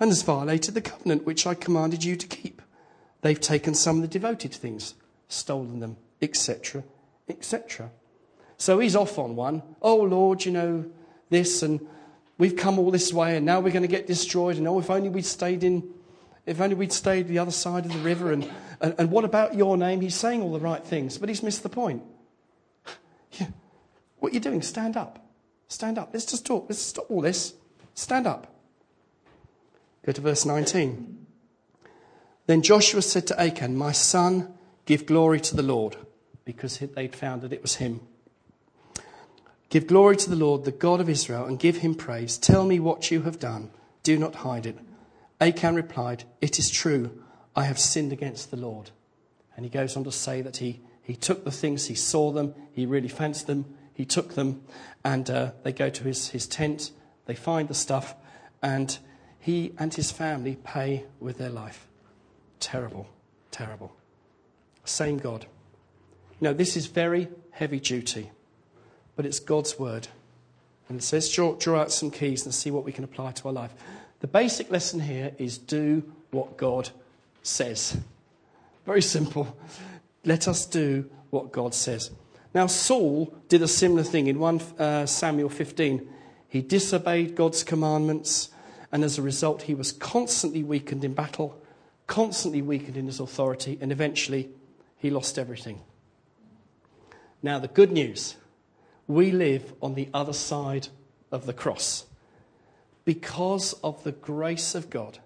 [0.00, 2.60] and has violated the covenant which I commanded you to keep.
[3.20, 4.94] They've taken some of the devoted things,
[5.28, 6.82] stolen them, etc.,
[7.28, 7.92] etc.
[8.60, 9.62] So he's off on one.
[9.80, 10.84] Oh, Lord, you know,
[11.30, 11.80] this and
[12.36, 14.58] we've come all this way and now we're going to get destroyed.
[14.58, 15.82] And oh, if only we'd stayed in,
[16.44, 18.30] if only we'd stayed the other side of the river.
[18.30, 18.50] And,
[18.82, 20.02] and, and what about your name?
[20.02, 22.02] He's saying all the right things, but he's missed the point.
[23.32, 23.46] yeah.
[24.18, 24.60] What are you doing?
[24.60, 25.26] Stand up.
[25.68, 26.10] Stand up.
[26.12, 26.66] Let's just talk.
[26.68, 27.54] Let's stop all this.
[27.94, 28.46] Stand up.
[30.04, 31.26] Go to verse 19.
[32.46, 34.52] Then Joshua said to Achan, My son,
[34.84, 35.96] give glory to the Lord,
[36.44, 38.00] because they'd found that it was him.
[39.70, 42.36] Give glory to the Lord, the God of Israel, and give him praise.
[42.36, 43.70] Tell me what you have done.
[44.02, 44.76] Do not hide it.
[45.40, 47.22] Achan replied, It is true.
[47.54, 48.90] I have sinned against the Lord.
[49.54, 52.54] And he goes on to say that he, he took the things, he saw them,
[52.72, 54.62] he really fancied them, he took them,
[55.04, 56.90] and uh, they go to his, his tent,
[57.26, 58.14] they find the stuff,
[58.62, 58.98] and
[59.38, 61.86] he and his family pay with their life.
[62.58, 63.06] Terrible,
[63.52, 63.94] terrible.
[64.84, 65.46] Same God.
[66.40, 68.30] Now, this is very heavy duty
[69.16, 70.08] but it's God's word.
[70.88, 73.48] And it says, draw, draw out some keys and see what we can apply to
[73.48, 73.72] our life.
[74.20, 76.90] The basic lesson here is do what God
[77.42, 77.96] says.
[78.86, 79.56] Very simple.
[80.24, 82.10] Let us do what God says.
[82.52, 86.08] Now, Saul did a similar thing in 1 uh, Samuel 15.
[86.48, 88.50] He disobeyed God's commandments,
[88.90, 91.56] and as a result, he was constantly weakened in battle,
[92.08, 94.48] constantly weakened in his authority, and eventually
[94.98, 95.80] he lost everything.
[97.42, 98.34] Now, the good news
[99.10, 100.86] we live on the other side
[101.32, 102.06] of the cross.
[103.04, 105.18] Because of the grace of God,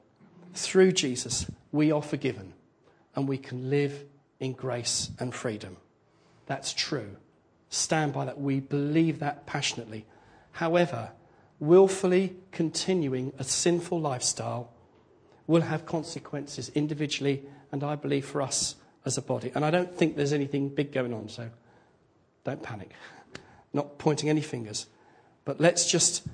[0.55, 2.55] through Jesus, we are forgiven
[3.15, 4.05] and we can live
[4.41, 5.77] in grace and freedom.
[6.47, 7.17] That's true.
[7.69, 8.41] Stand by that.
[8.41, 10.07] We believe that passionately.
[10.53, 11.11] However,
[11.59, 14.73] willfully continuing a sinful lifestyle
[15.47, 19.53] will have consequences individually and I believe for us as a body.
[19.55, 21.51] And I don't think there's anything big going on, so
[22.45, 22.91] don't panic
[23.75, 24.87] not pointing any fingers,
[25.45, 26.27] but let's just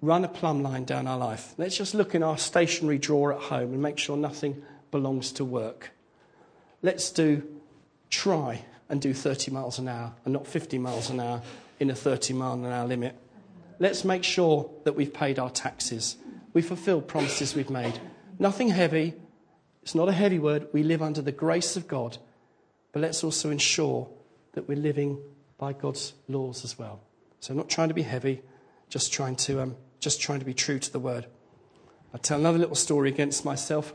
[0.00, 1.54] run a plumb line down our life.
[1.58, 5.44] Let's just look in our stationary drawer at home and make sure nothing belongs to
[5.44, 5.90] work.
[6.82, 7.42] Let's do
[8.10, 11.42] try and do 30 miles an hour and not 50 miles an hour
[11.80, 13.16] in a 30 mile an hour limit.
[13.78, 16.16] Let's make sure that we've paid our taxes.
[16.52, 17.98] We fulfilled promises we've made.
[18.38, 19.14] Nothing heavy.
[19.82, 20.68] It's not a heavy word.
[20.72, 22.18] We live under the grace of God.
[22.92, 24.08] But let's also ensure
[24.52, 25.18] that we're living
[25.58, 27.00] by God's laws as well.
[27.40, 28.42] So I'm not trying to be heavy,
[28.88, 31.26] just trying to, um, just trying to be true to the word.
[32.12, 33.92] I'll tell another little story against myself.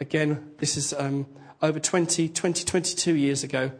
[0.00, 1.26] Again, this is um,
[1.62, 3.72] over 20, 20, 22 years ago.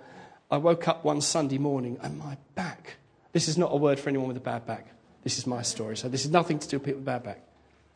[0.51, 2.97] I woke up one Sunday morning and my back,
[3.33, 4.87] this is not a word for anyone with a bad back.
[5.23, 5.97] This is my story.
[5.97, 7.41] So this is nothing to do with people with bad back.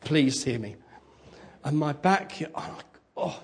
[0.01, 0.75] Please hear me.
[1.63, 2.41] And my back,
[3.17, 3.43] oh,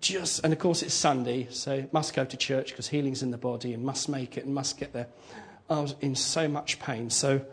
[0.00, 3.38] just, and of course it's Sunday, so must go to church because healing's in the
[3.38, 5.08] body and must make it and must get there.
[5.68, 7.10] I was in so much pain.
[7.10, 7.44] So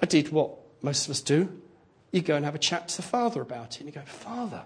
[0.00, 0.50] I did what
[0.82, 1.60] most of us do.
[2.10, 3.80] You go and have a chat to the father about it.
[3.80, 4.62] And you go, Father,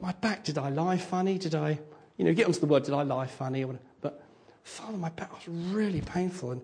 [0.00, 1.38] my back, did I lie funny?
[1.38, 1.78] Did I,
[2.16, 3.64] you know, get onto the word, did I lie funny?
[4.00, 4.22] But
[4.62, 6.52] Father, my back was really painful.
[6.52, 6.62] And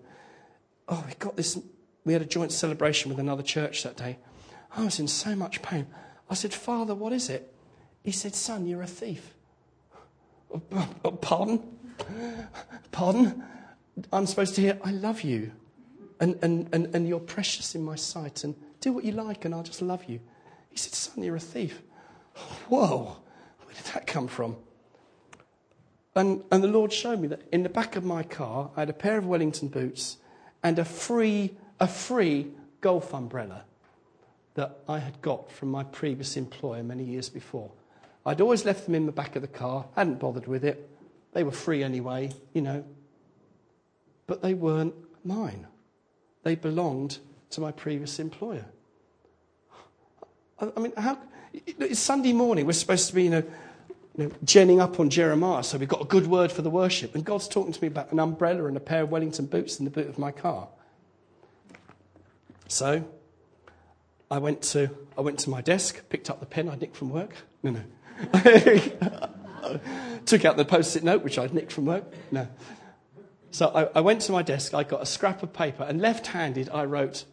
[0.87, 1.59] oh, we got this,
[2.05, 4.17] we had a joint celebration with another church that day.
[4.75, 5.87] I was in so much pain.
[6.29, 7.53] I said, Father, what is it?
[8.05, 9.33] He said, Son, you're a thief.
[11.21, 11.59] Pardon?
[12.91, 13.43] Pardon?
[14.13, 15.51] I'm supposed to hear, I love you.
[16.19, 18.43] And, and, and, and you're precious in my sight.
[18.43, 20.19] And do what you like, and I'll just love you.
[20.69, 21.81] He said, Son, you're a thief.
[22.69, 23.17] Whoa,
[23.63, 24.55] where did that come from?
[26.13, 28.89] And, and the Lord showed me that in the back of my car, I had
[28.91, 30.17] a pair of Wellington boots
[30.61, 33.63] and a free, a free golf umbrella
[34.53, 37.71] that I had got from my previous employer many years before.
[38.25, 40.89] I'd always left them in the back of the car, hadn't bothered with it.
[41.33, 42.83] They were free anyway, you know.
[44.25, 45.67] But they weren't mine,
[46.43, 47.19] they belonged
[47.51, 48.65] to my previous employer.
[50.59, 51.19] I mean, how,
[51.53, 52.65] it's Sunday morning.
[52.65, 53.43] We're supposed to be, you know,
[54.17, 57.15] you know, genning up on Jeremiah, so we've got a good word for the worship.
[57.15, 59.85] And God's talking to me about an umbrella and a pair of Wellington boots in
[59.85, 60.69] the boot of my car.
[62.69, 63.03] So
[64.31, 67.09] I went to, I went to my desk, picked up the pen I'd nicked from
[67.09, 67.35] work.
[67.61, 67.81] No, no.
[70.25, 72.03] Took out the post it note, which I'd nicked from work.
[72.31, 72.47] No.
[73.51, 76.27] So I, I went to my desk, I got a scrap of paper, and left
[76.27, 77.25] handed I wrote,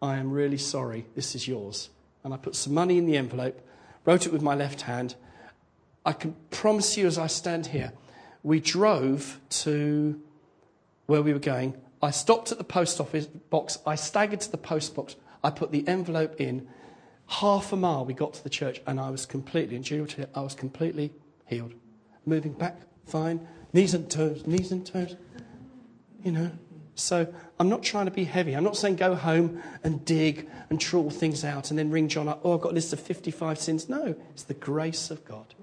[0.00, 1.90] I am really sorry, this is yours.
[2.22, 3.60] And I put some money in the envelope,
[4.04, 5.16] wrote it with my left hand.
[6.04, 7.92] I can promise you, as I stand here,
[8.42, 10.20] we drove to
[11.06, 11.74] where we were going.
[12.00, 13.78] I stopped at the post office box.
[13.86, 15.16] I staggered to the post box.
[15.42, 16.68] I put the envelope in.
[17.28, 20.40] Half a mile we got to the church, and I was completely, and Julie, I
[20.40, 21.12] was completely
[21.46, 21.74] healed.
[22.24, 23.46] Moving back, fine.
[23.72, 25.14] Knees and toes, knees and toes.
[26.24, 26.50] You know.
[26.94, 28.54] So I'm not trying to be heavy.
[28.54, 32.28] I'm not saying go home and dig and trawl things out and then ring John
[32.28, 32.40] up.
[32.42, 33.88] Oh, I've got a list of 55 sins.
[33.88, 35.54] No, it's the grace of God.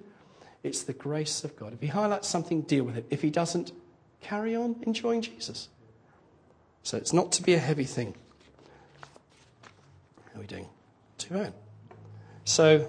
[0.63, 1.73] It's the grace of God.
[1.73, 3.06] If he highlights something, deal with it.
[3.10, 3.73] If he doesn't,
[4.21, 5.67] carry on enjoying Jesus.
[6.84, 8.15] So it's not to be a heavy thing.
[10.32, 10.69] How are we doing?
[11.27, 11.53] Too bad.
[12.43, 12.88] So,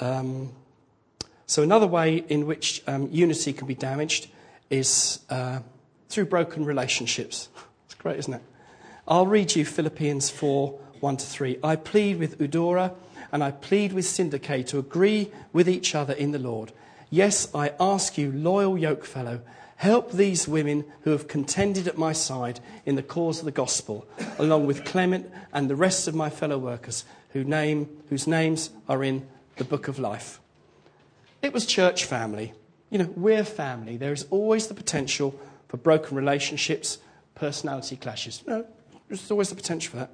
[0.00, 0.52] um,
[1.44, 4.28] so another way in which um, unity can be damaged
[4.70, 5.58] is uh,
[6.08, 7.50] through broken relationships.
[7.84, 8.42] It's great, isn't it?
[9.06, 11.58] I'll read you Philippians 4 1 to 3.
[11.62, 12.94] I plead with Euodia
[13.30, 16.72] and I plead with Syntyche to agree with each other in the Lord.
[17.10, 19.42] Yes, I ask you, loyal yokefellow,
[19.76, 24.06] help these women who have contended at my side in the cause of the gospel,
[24.38, 29.02] along with Clement and the rest of my fellow workers who name, whose names are
[29.02, 30.40] in the book of life.
[31.42, 32.54] It was church family.
[32.90, 33.96] You know, we're family.
[33.96, 36.98] There is always the potential for broken relationships,
[37.34, 38.42] personality clashes.
[38.46, 38.64] No,
[39.08, 40.10] there's always the potential for that.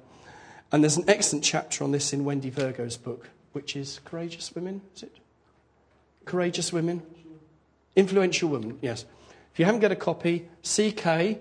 [0.71, 4.81] And there's an excellent chapter on this in Wendy Virgo's book, which is Courageous Women,
[4.95, 5.17] is it?
[6.25, 7.03] Courageous Women?
[7.95, 9.05] Influential Women, yes.
[9.53, 11.39] If you haven't got a copy, CK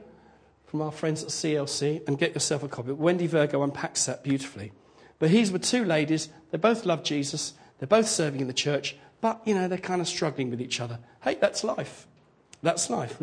[0.67, 2.93] from our friends at CLC and get yourself a copy.
[2.93, 4.73] Wendy Virgo unpacks that beautifully.
[5.19, 6.29] But these with two ladies.
[6.51, 7.55] They both love Jesus.
[7.79, 10.81] They're both serving in the church, but, you know, they're kind of struggling with each
[10.81, 10.99] other.
[11.23, 12.07] Hey, that's life.
[12.63, 13.21] That's life.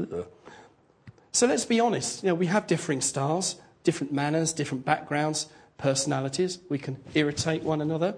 [1.31, 2.23] So let's be honest.
[2.23, 5.47] You know, we have differing styles, different manners, different backgrounds
[5.77, 6.59] personalities.
[6.69, 8.15] We can irritate one another.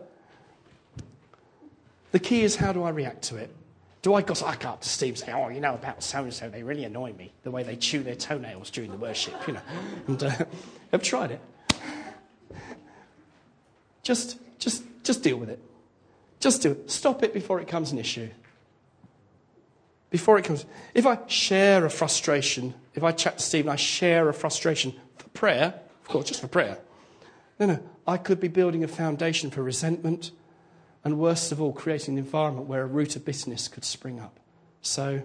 [2.11, 3.53] The key is how do I react to it?
[4.01, 6.49] Do I gossip up to Steve and say, oh, you know about so and so,
[6.49, 9.61] they really annoy me, the way they chew their toenails during the worship, you know?
[10.07, 10.45] And uh,
[10.93, 11.41] I've tried it.
[14.01, 15.59] Just, just, just deal with it.
[16.39, 16.89] Just do it.
[16.89, 18.29] Stop it before it becomes an issue.
[20.09, 23.75] Before it comes, if I share a frustration, if I chat to Steve and I
[23.75, 26.79] share a frustration for prayer, of course, just for prayer,
[27.59, 27.79] no, no.
[28.07, 30.31] I could be building a foundation for resentment
[31.03, 34.39] and, worst of all, creating an environment where a root of bitterness could spring up.
[34.81, 35.23] So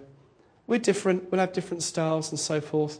[0.67, 1.31] we're different.
[1.31, 2.99] We'll have different styles and so forth.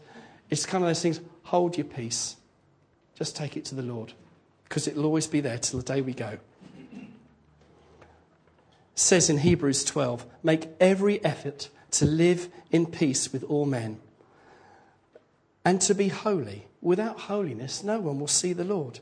[0.50, 2.36] It's kind of those things hold your peace.
[3.16, 4.14] Just take it to the Lord
[4.66, 6.38] because it'll always be there till the day we go.
[6.92, 7.10] It
[8.96, 14.00] says in Hebrews 12 make every effort to live in peace with all men
[15.64, 16.68] and to be holy.
[16.82, 19.00] Without holiness, no one will see the Lord.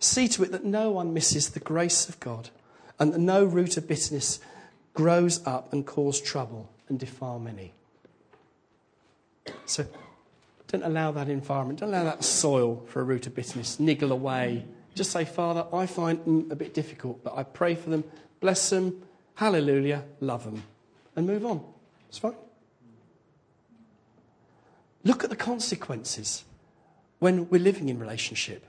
[0.00, 2.50] See to it that no one misses the grace of God
[2.98, 4.40] and that no root of bitterness
[4.94, 7.72] grows up and cause trouble and defile many.
[9.66, 9.86] So
[10.68, 14.64] don't allow that environment, don't allow that soil for a root of bitterness niggle away.
[14.94, 18.04] Just say, Father, I find them a bit difficult, but I pray for them,
[18.40, 19.02] bless them,
[19.34, 20.62] hallelujah, love them,
[21.16, 21.64] and move on.
[22.08, 22.34] It's fine.
[25.04, 26.44] Look at the consequences
[27.18, 28.64] when we're living in relationship.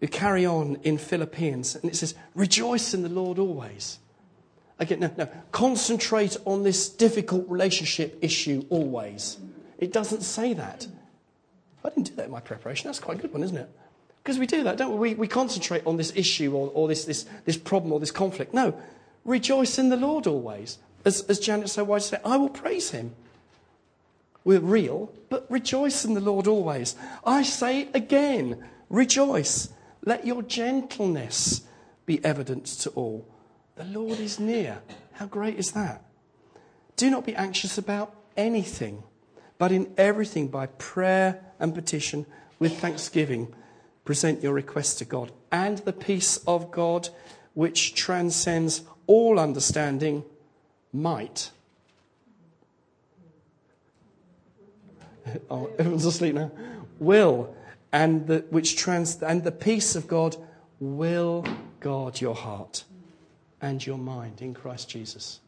[0.00, 3.98] We carry on in Philippians, and it says, Rejoice in the Lord always.
[4.78, 5.28] Again, no, no.
[5.50, 9.38] Concentrate on this difficult relationship issue always.
[9.78, 10.86] It doesn't say that.
[11.84, 12.88] I didn't do that in my preparation.
[12.88, 13.68] That's quite a good one, isn't it?
[14.22, 15.10] Because we do that, don't we?
[15.10, 18.52] We, we concentrate on this issue or, or this, this, this problem or this conflict.
[18.52, 18.78] No,
[19.24, 20.78] rejoice in the Lord always.
[21.04, 23.14] As, as Janet so wisely said, I will praise him.
[24.44, 26.94] We're real, but rejoice in the Lord always.
[27.24, 29.70] I say again rejoice.
[30.04, 31.62] Let your gentleness
[32.06, 33.26] be evident to all.
[33.76, 34.80] The Lord is near.
[35.12, 36.04] How great is that?
[36.96, 39.02] Do not be anxious about anything,
[39.58, 42.26] but in everything by prayer and petition
[42.58, 43.54] with thanksgiving
[44.04, 45.30] present your requests to God.
[45.52, 47.10] And the peace of God,
[47.52, 50.24] which transcends all understanding,
[50.92, 51.50] might.
[55.50, 56.50] Oh, everyone's asleep now.
[56.98, 57.54] Will
[57.92, 60.36] and the, which trans, and the peace of God
[60.80, 61.44] will
[61.80, 62.84] guard your heart
[63.60, 65.40] and your mind in Christ Jesus.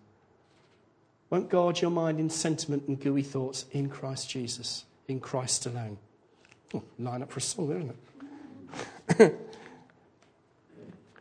[1.28, 5.98] Won't guard your mind in sentiment and gooey thoughts in Christ Jesus, in Christ alone.
[6.74, 7.96] Oh, line up for a song, isn't it?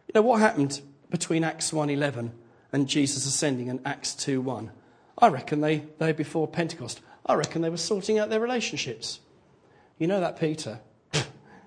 [0.08, 2.32] you know what happened between Acts 1:11
[2.72, 4.70] and Jesus ascending and Acts 2:1?
[5.18, 7.02] I reckon they they before Pentecost.
[7.26, 9.20] I reckon they were sorting out their relationships.
[10.00, 10.80] You know that Peter.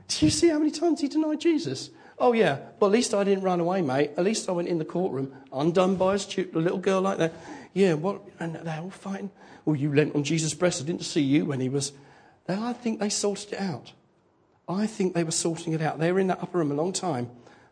[0.09, 1.91] Do you see how many times he denied Jesus?
[2.19, 2.59] Oh, yeah.
[2.79, 4.13] Well, at least I didn't run away, mate.
[4.17, 7.19] At least I went in the courtroom, undone by a, stu- a little girl like
[7.19, 7.33] that.
[7.73, 8.23] Yeah, what?
[8.39, 9.31] And they're all fighting.
[9.65, 10.83] Well, you leant on Jesus' breast.
[10.83, 11.93] I didn't see you when he was.
[12.49, 13.93] I think they sorted it out.
[14.69, 15.99] I think they were sorting it out.
[15.99, 17.27] They were in that upper room a long time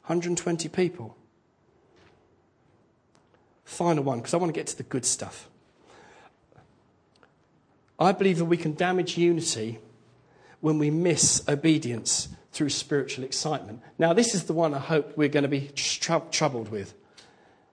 [0.06, 1.16] 120 people.
[3.64, 5.48] Final one, because I want to get to the good stuff.
[7.98, 9.78] I believe that we can damage unity
[10.60, 13.80] when we miss obedience through spiritual excitement.
[13.98, 16.94] Now, this is the one I hope we're going to be tr- troubled with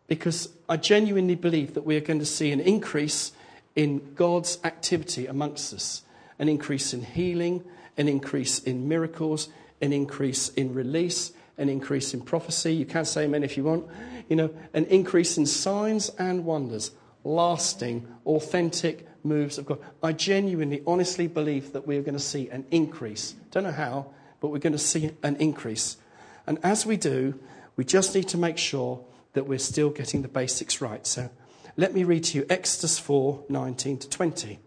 [0.07, 3.31] because I genuinely believe that we are going to see an increase
[3.75, 6.03] in God's activity amongst us
[6.39, 7.63] an increase in healing,
[7.97, 9.49] an increase in miracles,
[9.81, 12.75] an increase in release, an increase in prophecy.
[12.75, 13.87] You can say amen if you want.
[14.29, 16.91] You know, an increase in signs and wonders,
[17.23, 19.79] lasting, authentic moves of God.
[20.01, 23.35] I genuinely, honestly believe that we are going to see an increase.
[23.51, 24.07] Don't know how,
[24.39, 25.97] but we're going to see an increase.
[26.45, 27.39] And as we do,
[27.75, 29.03] we just need to make sure
[29.33, 31.05] that we're still getting the basics right.
[31.05, 31.29] So
[31.75, 34.59] let me read to you Exodus 4 19 to 20.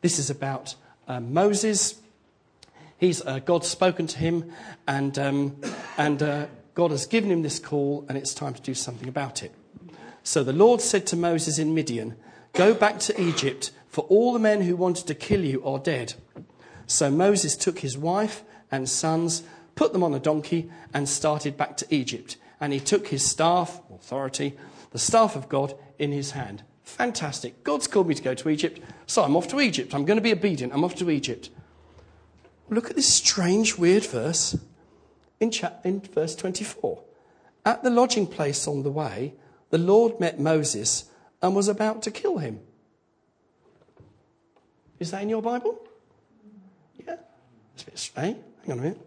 [0.00, 0.74] This is about
[1.06, 2.00] um, Moses.
[2.98, 4.52] He's uh, God's spoken to him,
[4.88, 5.60] and, um,
[5.98, 9.42] and uh, God has given him this call, and it's time to do something about
[9.42, 9.52] it.
[10.22, 12.16] So the Lord said to Moses in Midian,
[12.52, 16.12] Go back to Egypt, for all the men who wanted to kill you are dead.
[16.86, 19.42] So Moses took his wife and sons,
[19.74, 22.36] put them on a donkey, and started back to Egypt.
[22.60, 24.52] And he took his staff, authority,
[24.90, 26.62] the staff of God, in his hand.
[26.82, 27.64] Fantastic.
[27.64, 29.94] God's called me to go to Egypt, so I'm off to Egypt.
[29.94, 30.74] I'm going to be obedient.
[30.74, 31.48] I'm off to Egypt.
[32.68, 34.58] Look at this strange, weird verse
[35.40, 35.50] in,
[35.84, 37.02] in verse 24.
[37.64, 39.36] At the lodging place on the way,
[39.70, 41.06] the Lord met Moses
[41.40, 42.60] and was about to kill him.
[44.98, 45.78] Is that in your Bible?
[47.06, 47.16] Yeah.
[47.74, 48.38] It's a bit strange.
[48.62, 49.06] Hang on a minute.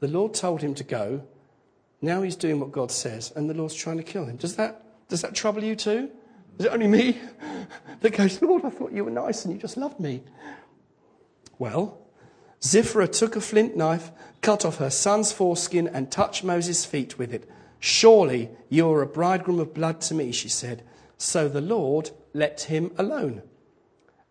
[0.00, 1.22] The Lord told him to go.
[2.00, 4.36] Now he's doing what God says, and the Lord's trying to kill him.
[4.36, 6.10] Does that, does that trouble you too?
[6.58, 7.18] Is it only me
[8.00, 10.22] that goes, Lord, I thought you were nice and you just loved me?
[11.58, 11.98] Well,
[12.62, 14.10] Zipporah took a flint knife,
[14.40, 17.48] cut off her son's foreskin, and touched Moses' feet with it.
[17.78, 20.82] Surely you are a bridegroom of blood to me, she said.
[21.18, 23.42] So the Lord let him alone.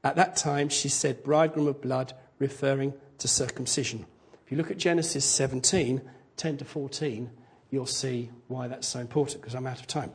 [0.03, 4.05] At that time, she said, bridegroom of blood, referring to circumcision.
[4.45, 6.01] If you look at Genesis 17,
[6.37, 7.29] 10 to 14,
[7.69, 10.11] you'll see why that's so important because I'm out of time.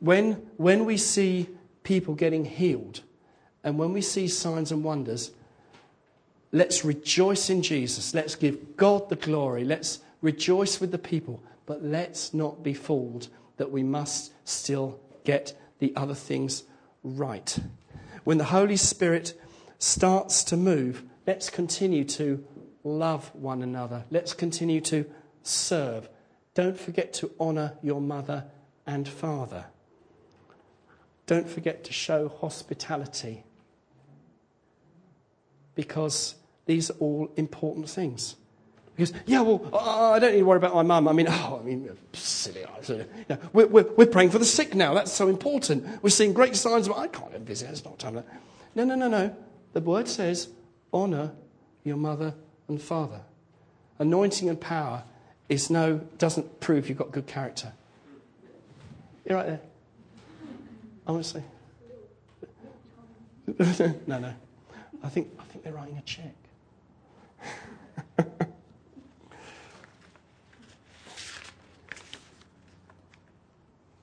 [0.00, 1.48] When, when we see
[1.84, 3.02] people getting healed
[3.62, 5.30] and when we see signs and wonders,
[6.50, 8.14] let's rejoice in Jesus.
[8.14, 9.64] Let's give God the glory.
[9.64, 11.42] Let's rejoice with the people.
[11.66, 16.64] But let's not be fooled that we must still get the other things
[17.04, 17.56] right.
[18.24, 19.34] When the Holy Spirit
[19.78, 22.44] starts to move, let's continue to
[22.84, 24.04] love one another.
[24.10, 25.06] Let's continue to
[25.42, 26.08] serve.
[26.54, 28.44] Don't forget to honour your mother
[28.86, 29.66] and father.
[31.26, 33.44] Don't forget to show hospitality
[35.74, 36.34] because
[36.66, 38.36] these are all important things.
[38.96, 41.08] Because, yeah, well, I don't need to worry about my mum.
[41.08, 42.64] I mean, oh, I mean, silly.
[42.88, 44.92] Know, we're, we're, we're, praying for the sick now.
[44.92, 46.02] That's so important.
[46.02, 46.88] We're seeing great signs.
[46.88, 47.70] Of, I can't visit.
[47.70, 48.22] It's not time.
[48.74, 49.34] No, no, no, no.
[49.72, 50.48] The word says,
[50.92, 51.32] honour
[51.84, 52.34] your mother
[52.68, 53.22] and father.
[53.98, 55.04] Anointing and power
[55.48, 57.72] is no, doesn't prove you've got good character.
[59.24, 59.60] You're right there.
[61.06, 61.42] I want to say.
[64.06, 64.34] no, no.
[65.02, 66.34] I think, I think they're writing a check.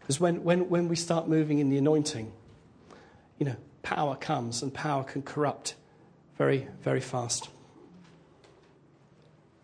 [0.09, 2.31] Because when, when, when we start moving in the anointing,
[3.37, 5.75] you know, power comes and power can corrupt
[6.35, 7.49] very, very fast.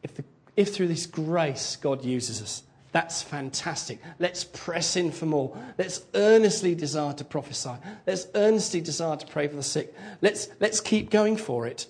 [0.03, 0.23] If, the,
[0.55, 2.61] if through this grace God uses us,
[2.95, 3.99] That's fantastic.
[4.19, 5.57] Let's press in for more.
[5.77, 7.73] Let's earnestly desire to prophesy.
[8.07, 9.93] Let's earnestly desire to pray for the sick.
[10.21, 11.87] Let's, let's keep going for it.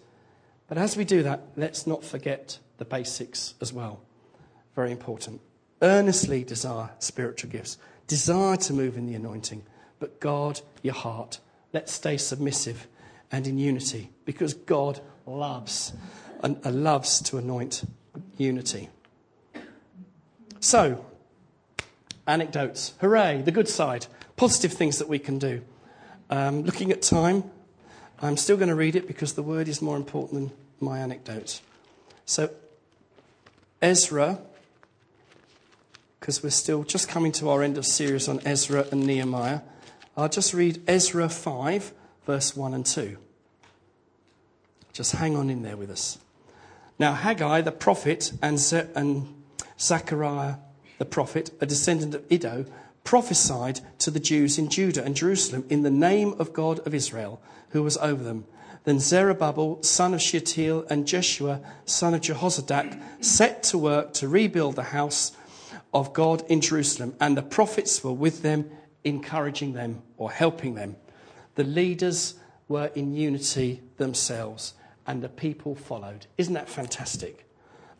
[0.67, 4.01] But as we do that, let's not forget the basics as well.
[4.75, 5.41] Very important.
[5.79, 7.77] Earnestly desire spiritual gifts.
[8.07, 9.63] Desire to move in the anointing.
[9.99, 11.39] But guard your heart.
[11.73, 12.87] Let's stay submissive
[13.31, 15.93] and in unity because God loves
[16.43, 17.83] and loves to anoint
[18.37, 18.89] unity.
[20.59, 21.05] So,
[22.27, 22.93] anecdotes.
[23.01, 24.07] Hooray, the good side.
[24.35, 25.61] Positive things that we can do.
[26.29, 27.43] Um, looking at time,
[28.21, 31.61] I'm still going to read it because the word is more important than my anecdote.
[32.25, 32.49] So,
[33.81, 34.39] Ezra,
[36.25, 39.61] because we're still just coming to our end of series on Ezra and Nehemiah,
[40.17, 41.93] I'll just read Ezra 5,
[42.25, 43.15] verse 1 and 2.
[44.91, 46.17] Just hang on in there with us.
[46.97, 49.43] Now, Haggai the prophet and, Ze- and
[49.79, 50.55] Zechariah
[50.97, 52.65] the prophet, a descendant of Iddo,
[53.03, 57.39] prophesied to the Jews in Judah and Jerusalem in the name of God of Israel,
[57.69, 58.45] who was over them.
[58.85, 64.75] Then Zerubbabel, son of Shealtiel, and Jeshua, son of Jehozadak, set to work to rebuild
[64.75, 65.31] the house
[65.95, 68.69] of God in Jerusalem, and the prophets were with them,
[69.03, 70.97] encouraging them or helping them.
[71.55, 72.35] The leaders
[72.67, 74.73] were in unity themselves
[75.07, 76.27] and the people followed.
[76.37, 77.47] Isn't that fantastic?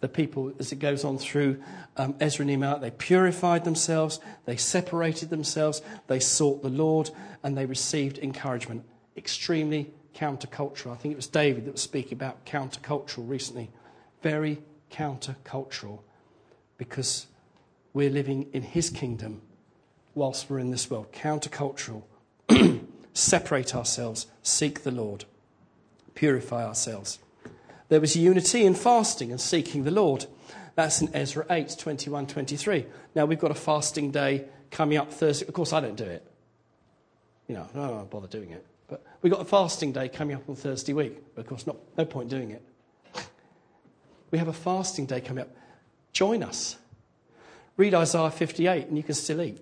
[0.01, 1.63] The people, as it goes on through
[1.97, 7.11] um, Ezra and Nehemiah, they purified themselves, they separated themselves, they sought the Lord,
[7.43, 8.83] and they received encouragement.
[9.15, 10.91] Extremely countercultural.
[10.91, 13.71] I think it was David that was speaking about countercultural recently.
[14.21, 15.99] Very countercultural
[16.77, 17.27] because
[17.95, 19.41] we're living in his kingdom
[20.13, 21.11] whilst we're in this world.
[21.11, 22.03] Countercultural.
[23.13, 25.25] Separate ourselves, seek the Lord
[26.15, 27.19] purify ourselves.
[27.89, 30.25] There was unity in fasting and seeking the Lord.
[30.73, 32.85] That's in Ezra 8, 21, 23.
[33.13, 35.45] Now, we've got a fasting day coming up Thursday.
[35.47, 36.25] Of course, I don't do it.
[37.47, 38.65] You know, I don't bother doing it.
[38.87, 41.21] But we've got a fasting day coming up on Thursday week.
[41.37, 42.63] Of course, not, no point doing it.
[44.31, 45.55] We have a fasting day coming up.
[46.11, 46.77] Join us.
[47.78, 49.59] Read Isaiah 58 and you can still eat.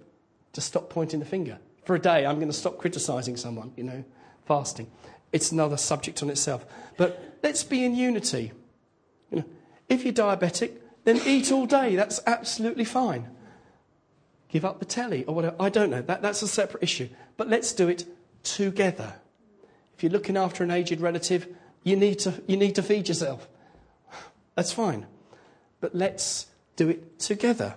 [0.53, 1.59] Just stop pointing the finger.
[1.85, 4.03] For a day, I'm going to stop criticizing someone, you know,
[4.45, 4.89] fasting
[5.33, 6.65] it's another subject on itself.
[6.95, 8.53] But let's be in unity.
[9.31, 9.45] You know,
[9.89, 11.95] if you're diabetic, then eat all day.
[11.95, 13.29] That's absolutely fine.
[14.47, 15.55] Give up the telly or whatever.
[15.59, 16.03] I don't know.
[16.03, 17.09] That, that's a separate issue.
[17.35, 18.05] But let's do it
[18.43, 19.15] together.
[19.97, 21.47] If you're looking after an aged relative,
[21.83, 23.47] you need to, you need to feed yourself.
[24.55, 25.07] That's fine.
[25.81, 26.45] But let's
[26.75, 27.75] do it together.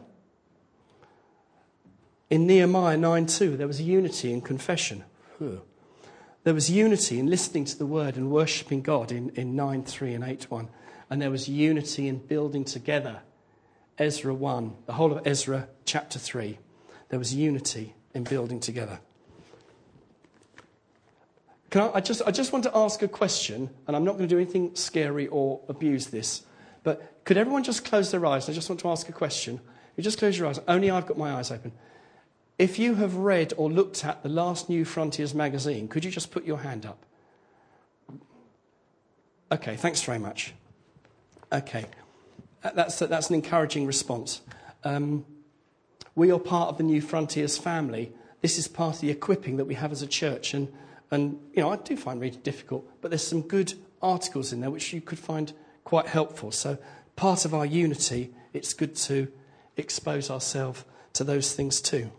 [2.29, 5.05] In Nehemiah 9 2, there was unity in confession.
[5.39, 10.14] There was unity in listening to the word and worshipping God in, in 9 3
[10.14, 10.68] and 8 1.
[11.11, 13.22] And there was unity in building together.
[13.99, 16.59] Ezra 1, the whole of Ezra chapter 3.
[17.09, 19.01] There was unity in building together.
[21.70, 24.29] Can I, I, just, I just want to ask a question, and I'm not going
[24.29, 26.43] to do anything scary or abuse this,
[26.83, 28.49] but could everyone just close their eyes?
[28.49, 29.61] I just want to ask a question.
[29.97, 30.61] You just close your eyes.
[30.68, 31.72] Only I've got my eyes open.
[32.59, 36.30] If you have read or looked at the last New Frontiers magazine, could you just
[36.30, 37.04] put your hand up?
[39.52, 40.54] Okay, thanks very much.
[41.52, 41.84] Okay,
[42.74, 44.40] that's, that's an encouraging response.
[44.84, 45.26] Um,
[46.14, 48.12] we are part of the New Frontiers family.
[48.40, 50.54] This is part of the equipping that we have as a church.
[50.54, 50.72] And,
[51.11, 54.70] and you know, I do find reading difficult, but there's some good articles in there
[54.70, 55.52] which you could find
[55.84, 56.50] quite helpful.
[56.52, 56.78] So,
[57.16, 59.28] part of our unity, it's good to
[59.76, 62.11] expose ourselves to those things too.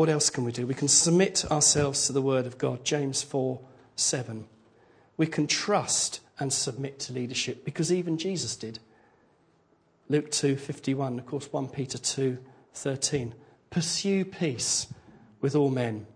[0.00, 0.66] What else can we do?
[0.66, 3.60] We can submit ourselves to the Word of God, James 4
[3.96, 4.46] 7.
[5.18, 8.78] We can trust and submit to leadership because even Jesus did.
[10.08, 12.38] Luke 2 51, of course, 1 Peter 2
[12.72, 13.34] 13.
[13.68, 14.86] Pursue peace
[15.42, 16.06] with all men.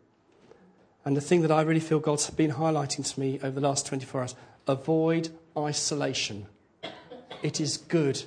[1.04, 3.84] And the thing that I really feel God's been highlighting to me over the last
[3.84, 4.34] 24 hours
[4.66, 5.28] avoid
[5.58, 6.46] isolation.
[7.42, 8.22] It is good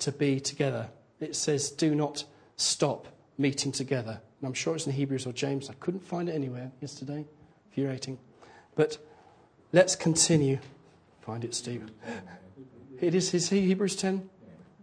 [0.00, 0.88] to be together.
[1.20, 2.24] It says, do not
[2.56, 3.06] stop
[3.38, 4.20] meeting together.
[4.40, 5.68] And I'm sure it's in Hebrews or James.
[5.68, 7.26] I couldn't find it anywhere yesterday.
[7.68, 8.18] Infuriating.
[8.74, 8.98] But
[9.72, 10.58] let's continue.
[11.20, 11.90] Find it, Steve.
[13.00, 14.28] It is his Hebrews 10.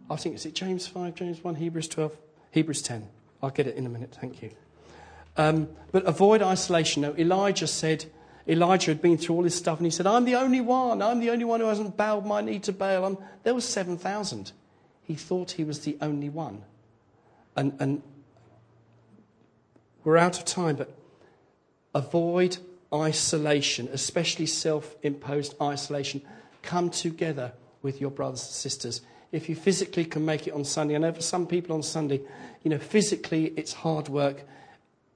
[0.09, 2.17] I think it's it James 5, James 1, Hebrews 12,
[2.51, 3.07] Hebrews 10.
[3.41, 4.15] I'll get it in a minute.
[4.19, 4.51] Thank you.
[5.35, 7.03] Um, but avoid isolation.
[7.03, 8.05] Now, Elijah said,
[8.47, 11.01] Elijah had been through all this stuff and he said, I'm the only one.
[11.01, 13.05] I'm the only one who hasn't bowed my knee to Baal.
[13.05, 13.17] I'm...
[13.43, 14.51] There was 7,000.
[15.03, 16.63] He thought he was the only one.
[17.55, 18.01] And, and
[20.07, 20.93] we're out of time, but
[21.93, 22.57] avoid
[22.93, 26.21] isolation, especially self imposed isolation.
[26.61, 29.01] Come together with your brothers and sisters
[29.31, 32.21] If you physically can make it on Sunday, I know for some people on Sunday,
[32.63, 34.43] you know, physically it's hard work.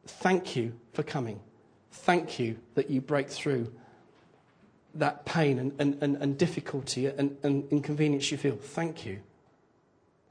[0.05, 1.39] Thank you for coming.
[1.91, 3.71] Thank you that you break through
[4.95, 8.57] that pain and, and, and, and difficulty and, and inconvenience you feel.
[8.57, 9.19] Thank you.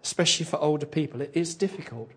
[0.02, 2.10] Especially for older people, it is difficult.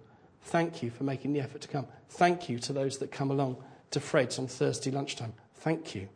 [0.43, 1.87] Thank you for making the effort to come.
[2.09, 3.57] Thank you to those that come along
[3.91, 5.33] to Fred's on Thursday lunchtime.
[5.55, 6.09] Thank you.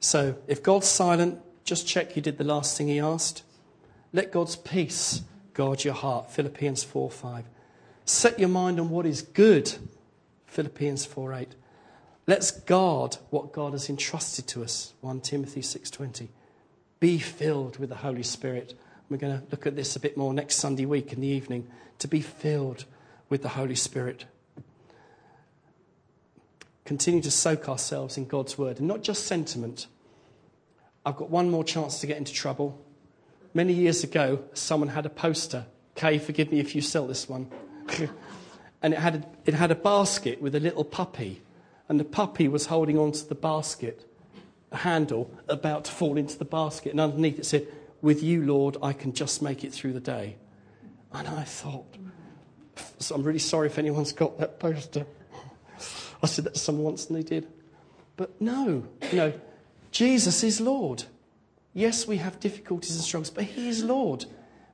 [0.00, 3.42] So, if God's silent, just check you did the last thing He asked.
[4.12, 5.22] Let God's peace
[5.54, 6.30] guard your heart.
[6.30, 7.44] Philippians 4 5.
[8.04, 9.74] Set your mind on what is good.
[10.46, 11.54] Philippians 4 8.
[12.26, 14.94] Let's guard what God has entrusted to us.
[15.00, 16.28] 1 Timothy 6:20.
[17.00, 18.74] Be filled with the Holy Spirit.
[19.08, 21.68] We're going to look at this a bit more next Sunday week in the evening.
[22.00, 22.84] To be filled
[23.28, 24.24] with the Holy Spirit.
[26.84, 29.86] Continue to soak ourselves in God's word and not just sentiment.
[31.04, 32.80] I've got one more chance to get into trouble.
[33.54, 35.66] Many years ago, someone had a poster.
[35.94, 37.50] Kay, forgive me if you sell this one.
[38.82, 41.42] and it had, a, it had a basket with a little puppy
[41.88, 44.04] and the puppy was holding onto the basket,
[44.72, 46.90] a handle, about to fall into the basket.
[46.90, 47.66] And underneath it said,
[48.02, 50.36] With you, Lord, I can just make it through the day.
[51.12, 51.86] And I thought,
[52.98, 55.06] so I'm really sorry if anyone's got that poster.
[56.22, 57.46] I said that to someone once and they did.
[58.16, 59.32] But no, you know,
[59.90, 61.04] Jesus is Lord.
[61.74, 64.24] Yes, we have difficulties and struggles, but He is Lord.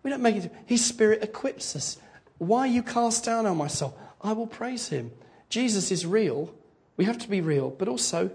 [0.02, 0.52] We don't make it.
[0.66, 1.98] His Spirit equips us.
[2.38, 3.94] Why you cast down on myself?
[4.20, 5.12] I will praise Him.
[5.48, 6.54] Jesus is real.
[6.96, 8.30] We have to be real, but also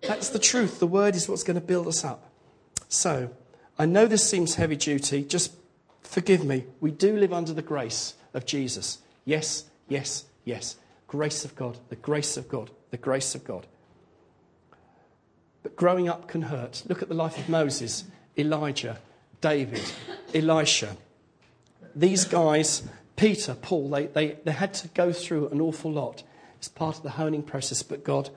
[0.00, 0.78] that's the truth.
[0.78, 2.30] The word is what's going to build us up.
[2.88, 3.30] So,
[3.78, 5.22] I know this seems heavy duty.
[5.22, 5.52] Just
[6.02, 6.64] forgive me.
[6.80, 8.98] We do live under the grace of Jesus.
[9.24, 10.76] Yes, yes, yes.
[11.06, 13.66] Grace of God, the grace of God, the grace of God.
[15.62, 16.82] But growing up can hurt.
[16.88, 18.04] Look at the life of Moses,
[18.36, 18.98] Elijah,
[19.40, 19.82] David,
[20.34, 20.96] Elisha.
[21.94, 22.82] These guys,
[23.16, 26.22] Peter, Paul, they, they, they had to go through an awful lot.
[26.56, 28.30] It's part of the honing process, but God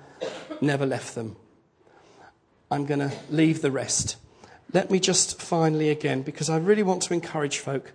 [0.62, 1.36] never left them.
[2.70, 4.16] I'm going to leave the rest.
[4.74, 7.92] Let me just finally again, because I really want to encourage folk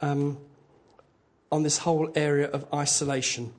[0.00, 0.38] um,
[1.50, 3.52] on this whole area of isolation.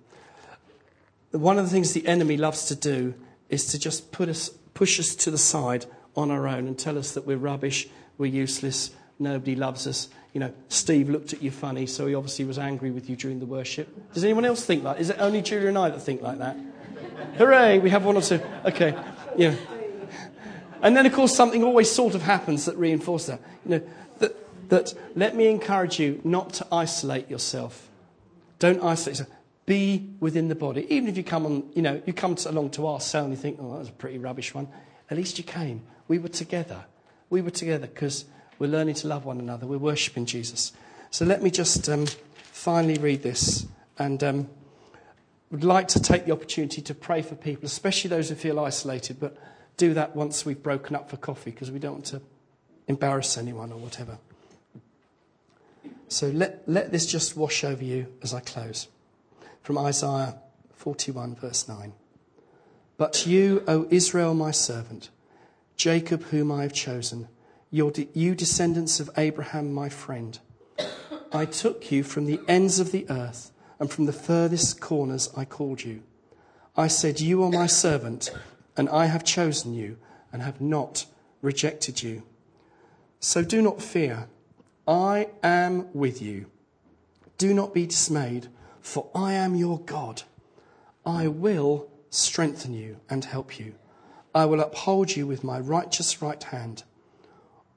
[1.31, 3.13] One of the things the enemy loves to do
[3.49, 6.97] is to just put us, push us to the side on our own and tell
[6.97, 11.51] us that we're rubbish, we're useless, nobody loves us, you know, Steve looked at you
[11.51, 14.13] funny, so he obviously was angry with you during the worship.
[14.13, 14.99] Does anyone else think that?
[14.99, 16.57] Is it only Julia and I that think like that?
[17.37, 18.39] Hooray, we have one or two.
[18.65, 18.97] Okay,
[19.37, 19.55] yeah.
[20.81, 23.41] And then, of course, something always sort of happens that reinforces that.
[23.65, 23.81] You know,
[24.19, 27.89] that, that let me encourage you not to isolate yourself.
[28.59, 29.37] Don't isolate yourself.
[29.65, 30.87] Be within the body.
[30.93, 33.33] Even if you come on, you know, you come to, along to our cell and
[33.33, 34.67] you think, oh, that was a pretty rubbish one.
[35.09, 35.83] At least you came.
[36.07, 36.85] We were together.
[37.29, 38.25] We were together because
[38.57, 39.67] we're learning to love one another.
[39.67, 40.73] We're worshipping Jesus.
[41.11, 42.07] So let me just um,
[42.51, 43.67] finally read this
[43.97, 44.49] and um,
[45.51, 49.19] would like to take the opportunity to pray for people, especially those who feel isolated,
[49.19, 49.37] but
[49.77, 52.21] do that once we've broken up for coffee because we don't want to
[52.87, 54.17] embarrass anyone or whatever.
[56.07, 58.89] So let, let this just wash over you as I close.
[59.61, 60.35] From Isaiah
[60.73, 61.93] 41, verse 9.
[62.97, 65.09] But you, O Israel, my servant,
[65.77, 67.27] Jacob, whom I have chosen,
[67.71, 70.37] de- you descendants of Abraham, my friend.
[71.33, 75.45] I took you from the ends of the earth, and from the furthest corners I
[75.45, 76.03] called you.
[76.77, 78.29] I said, You are my servant,
[78.77, 79.97] and I have chosen you,
[80.31, 81.05] and have not
[81.41, 82.23] rejected you.
[83.19, 84.27] So do not fear.
[84.87, 86.47] I am with you.
[87.37, 88.47] Do not be dismayed,
[88.81, 90.23] for I am your God.
[91.05, 93.75] I will strengthen you and help you.
[94.33, 96.83] I will uphold you with my righteous right hand.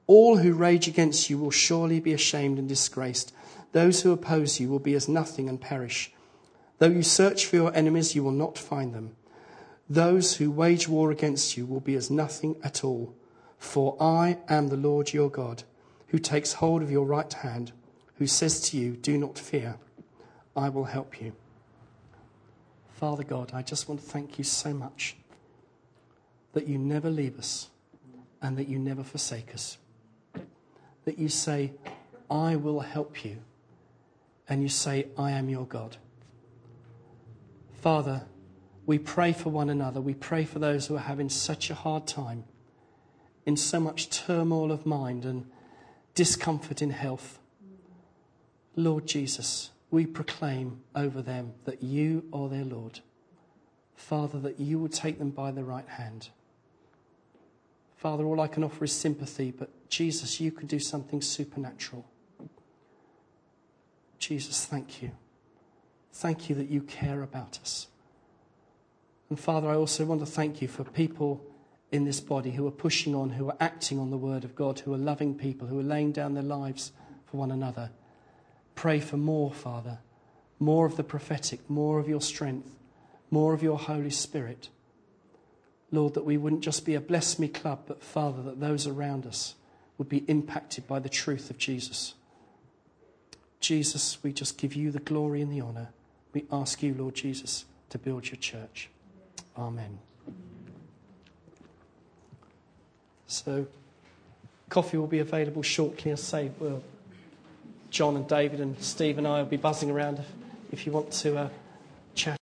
[0.07, 3.33] All who rage against you will surely be ashamed and disgraced.
[3.71, 6.11] Those who oppose you will be as nothing and perish.
[6.77, 9.15] Though you search for your enemies, you will not find them.
[9.89, 13.13] Those who wage war against you will be as nothing at all.
[13.57, 15.63] For I am the Lord your God,
[16.07, 17.71] who takes hold of your right hand,
[18.15, 19.77] who says to you, Do not fear,
[20.55, 21.33] I will help you.
[22.93, 25.15] Father God, I just want to thank you so much
[26.53, 27.69] that you never leave us
[28.41, 29.77] and that you never forsake us
[31.05, 31.71] that you say,
[32.29, 33.37] I will help you,
[34.49, 35.97] and you say, I am your God.
[37.81, 38.23] Father,
[38.85, 39.99] we pray for one another.
[40.01, 42.43] We pray for those who are having such a hard time,
[43.45, 45.49] in so much turmoil of mind and
[46.13, 47.39] discomfort in health.
[48.75, 52.99] Lord Jesus, we proclaim over them that you are their Lord.
[53.95, 56.29] Father, that you will take them by the right hand.
[57.95, 62.05] Father, all I can offer is sympathy, but Jesus, you can do something supernatural.
[64.19, 65.11] Jesus, thank you.
[66.11, 67.87] Thank you that you care about us.
[69.29, 71.43] And Father, I also want to thank you for people
[71.91, 74.79] in this body who are pushing on, who are acting on the word of God,
[74.79, 76.91] who are loving people, who are laying down their lives
[77.25, 77.89] for one another.
[78.75, 79.99] Pray for more, Father,
[80.59, 82.69] more of the prophetic, more of your strength,
[83.31, 84.69] more of your Holy Spirit.
[85.91, 89.25] Lord, that we wouldn't just be a bless me club, but Father, that those around
[89.25, 89.55] us
[89.97, 92.15] would be impacted by the truth of Jesus.
[93.59, 95.89] Jesus, we just give you the glory and the honour.
[96.33, 98.89] We ask you, Lord Jesus, to build your church.
[99.57, 99.99] Amen.
[103.27, 103.67] So,
[104.69, 106.11] coffee will be available shortly.
[106.11, 106.83] As I say, well,
[107.89, 110.27] John and David and Steve and I will be buzzing around if,
[110.71, 111.49] if you want to uh,
[112.13, 112.33] chat.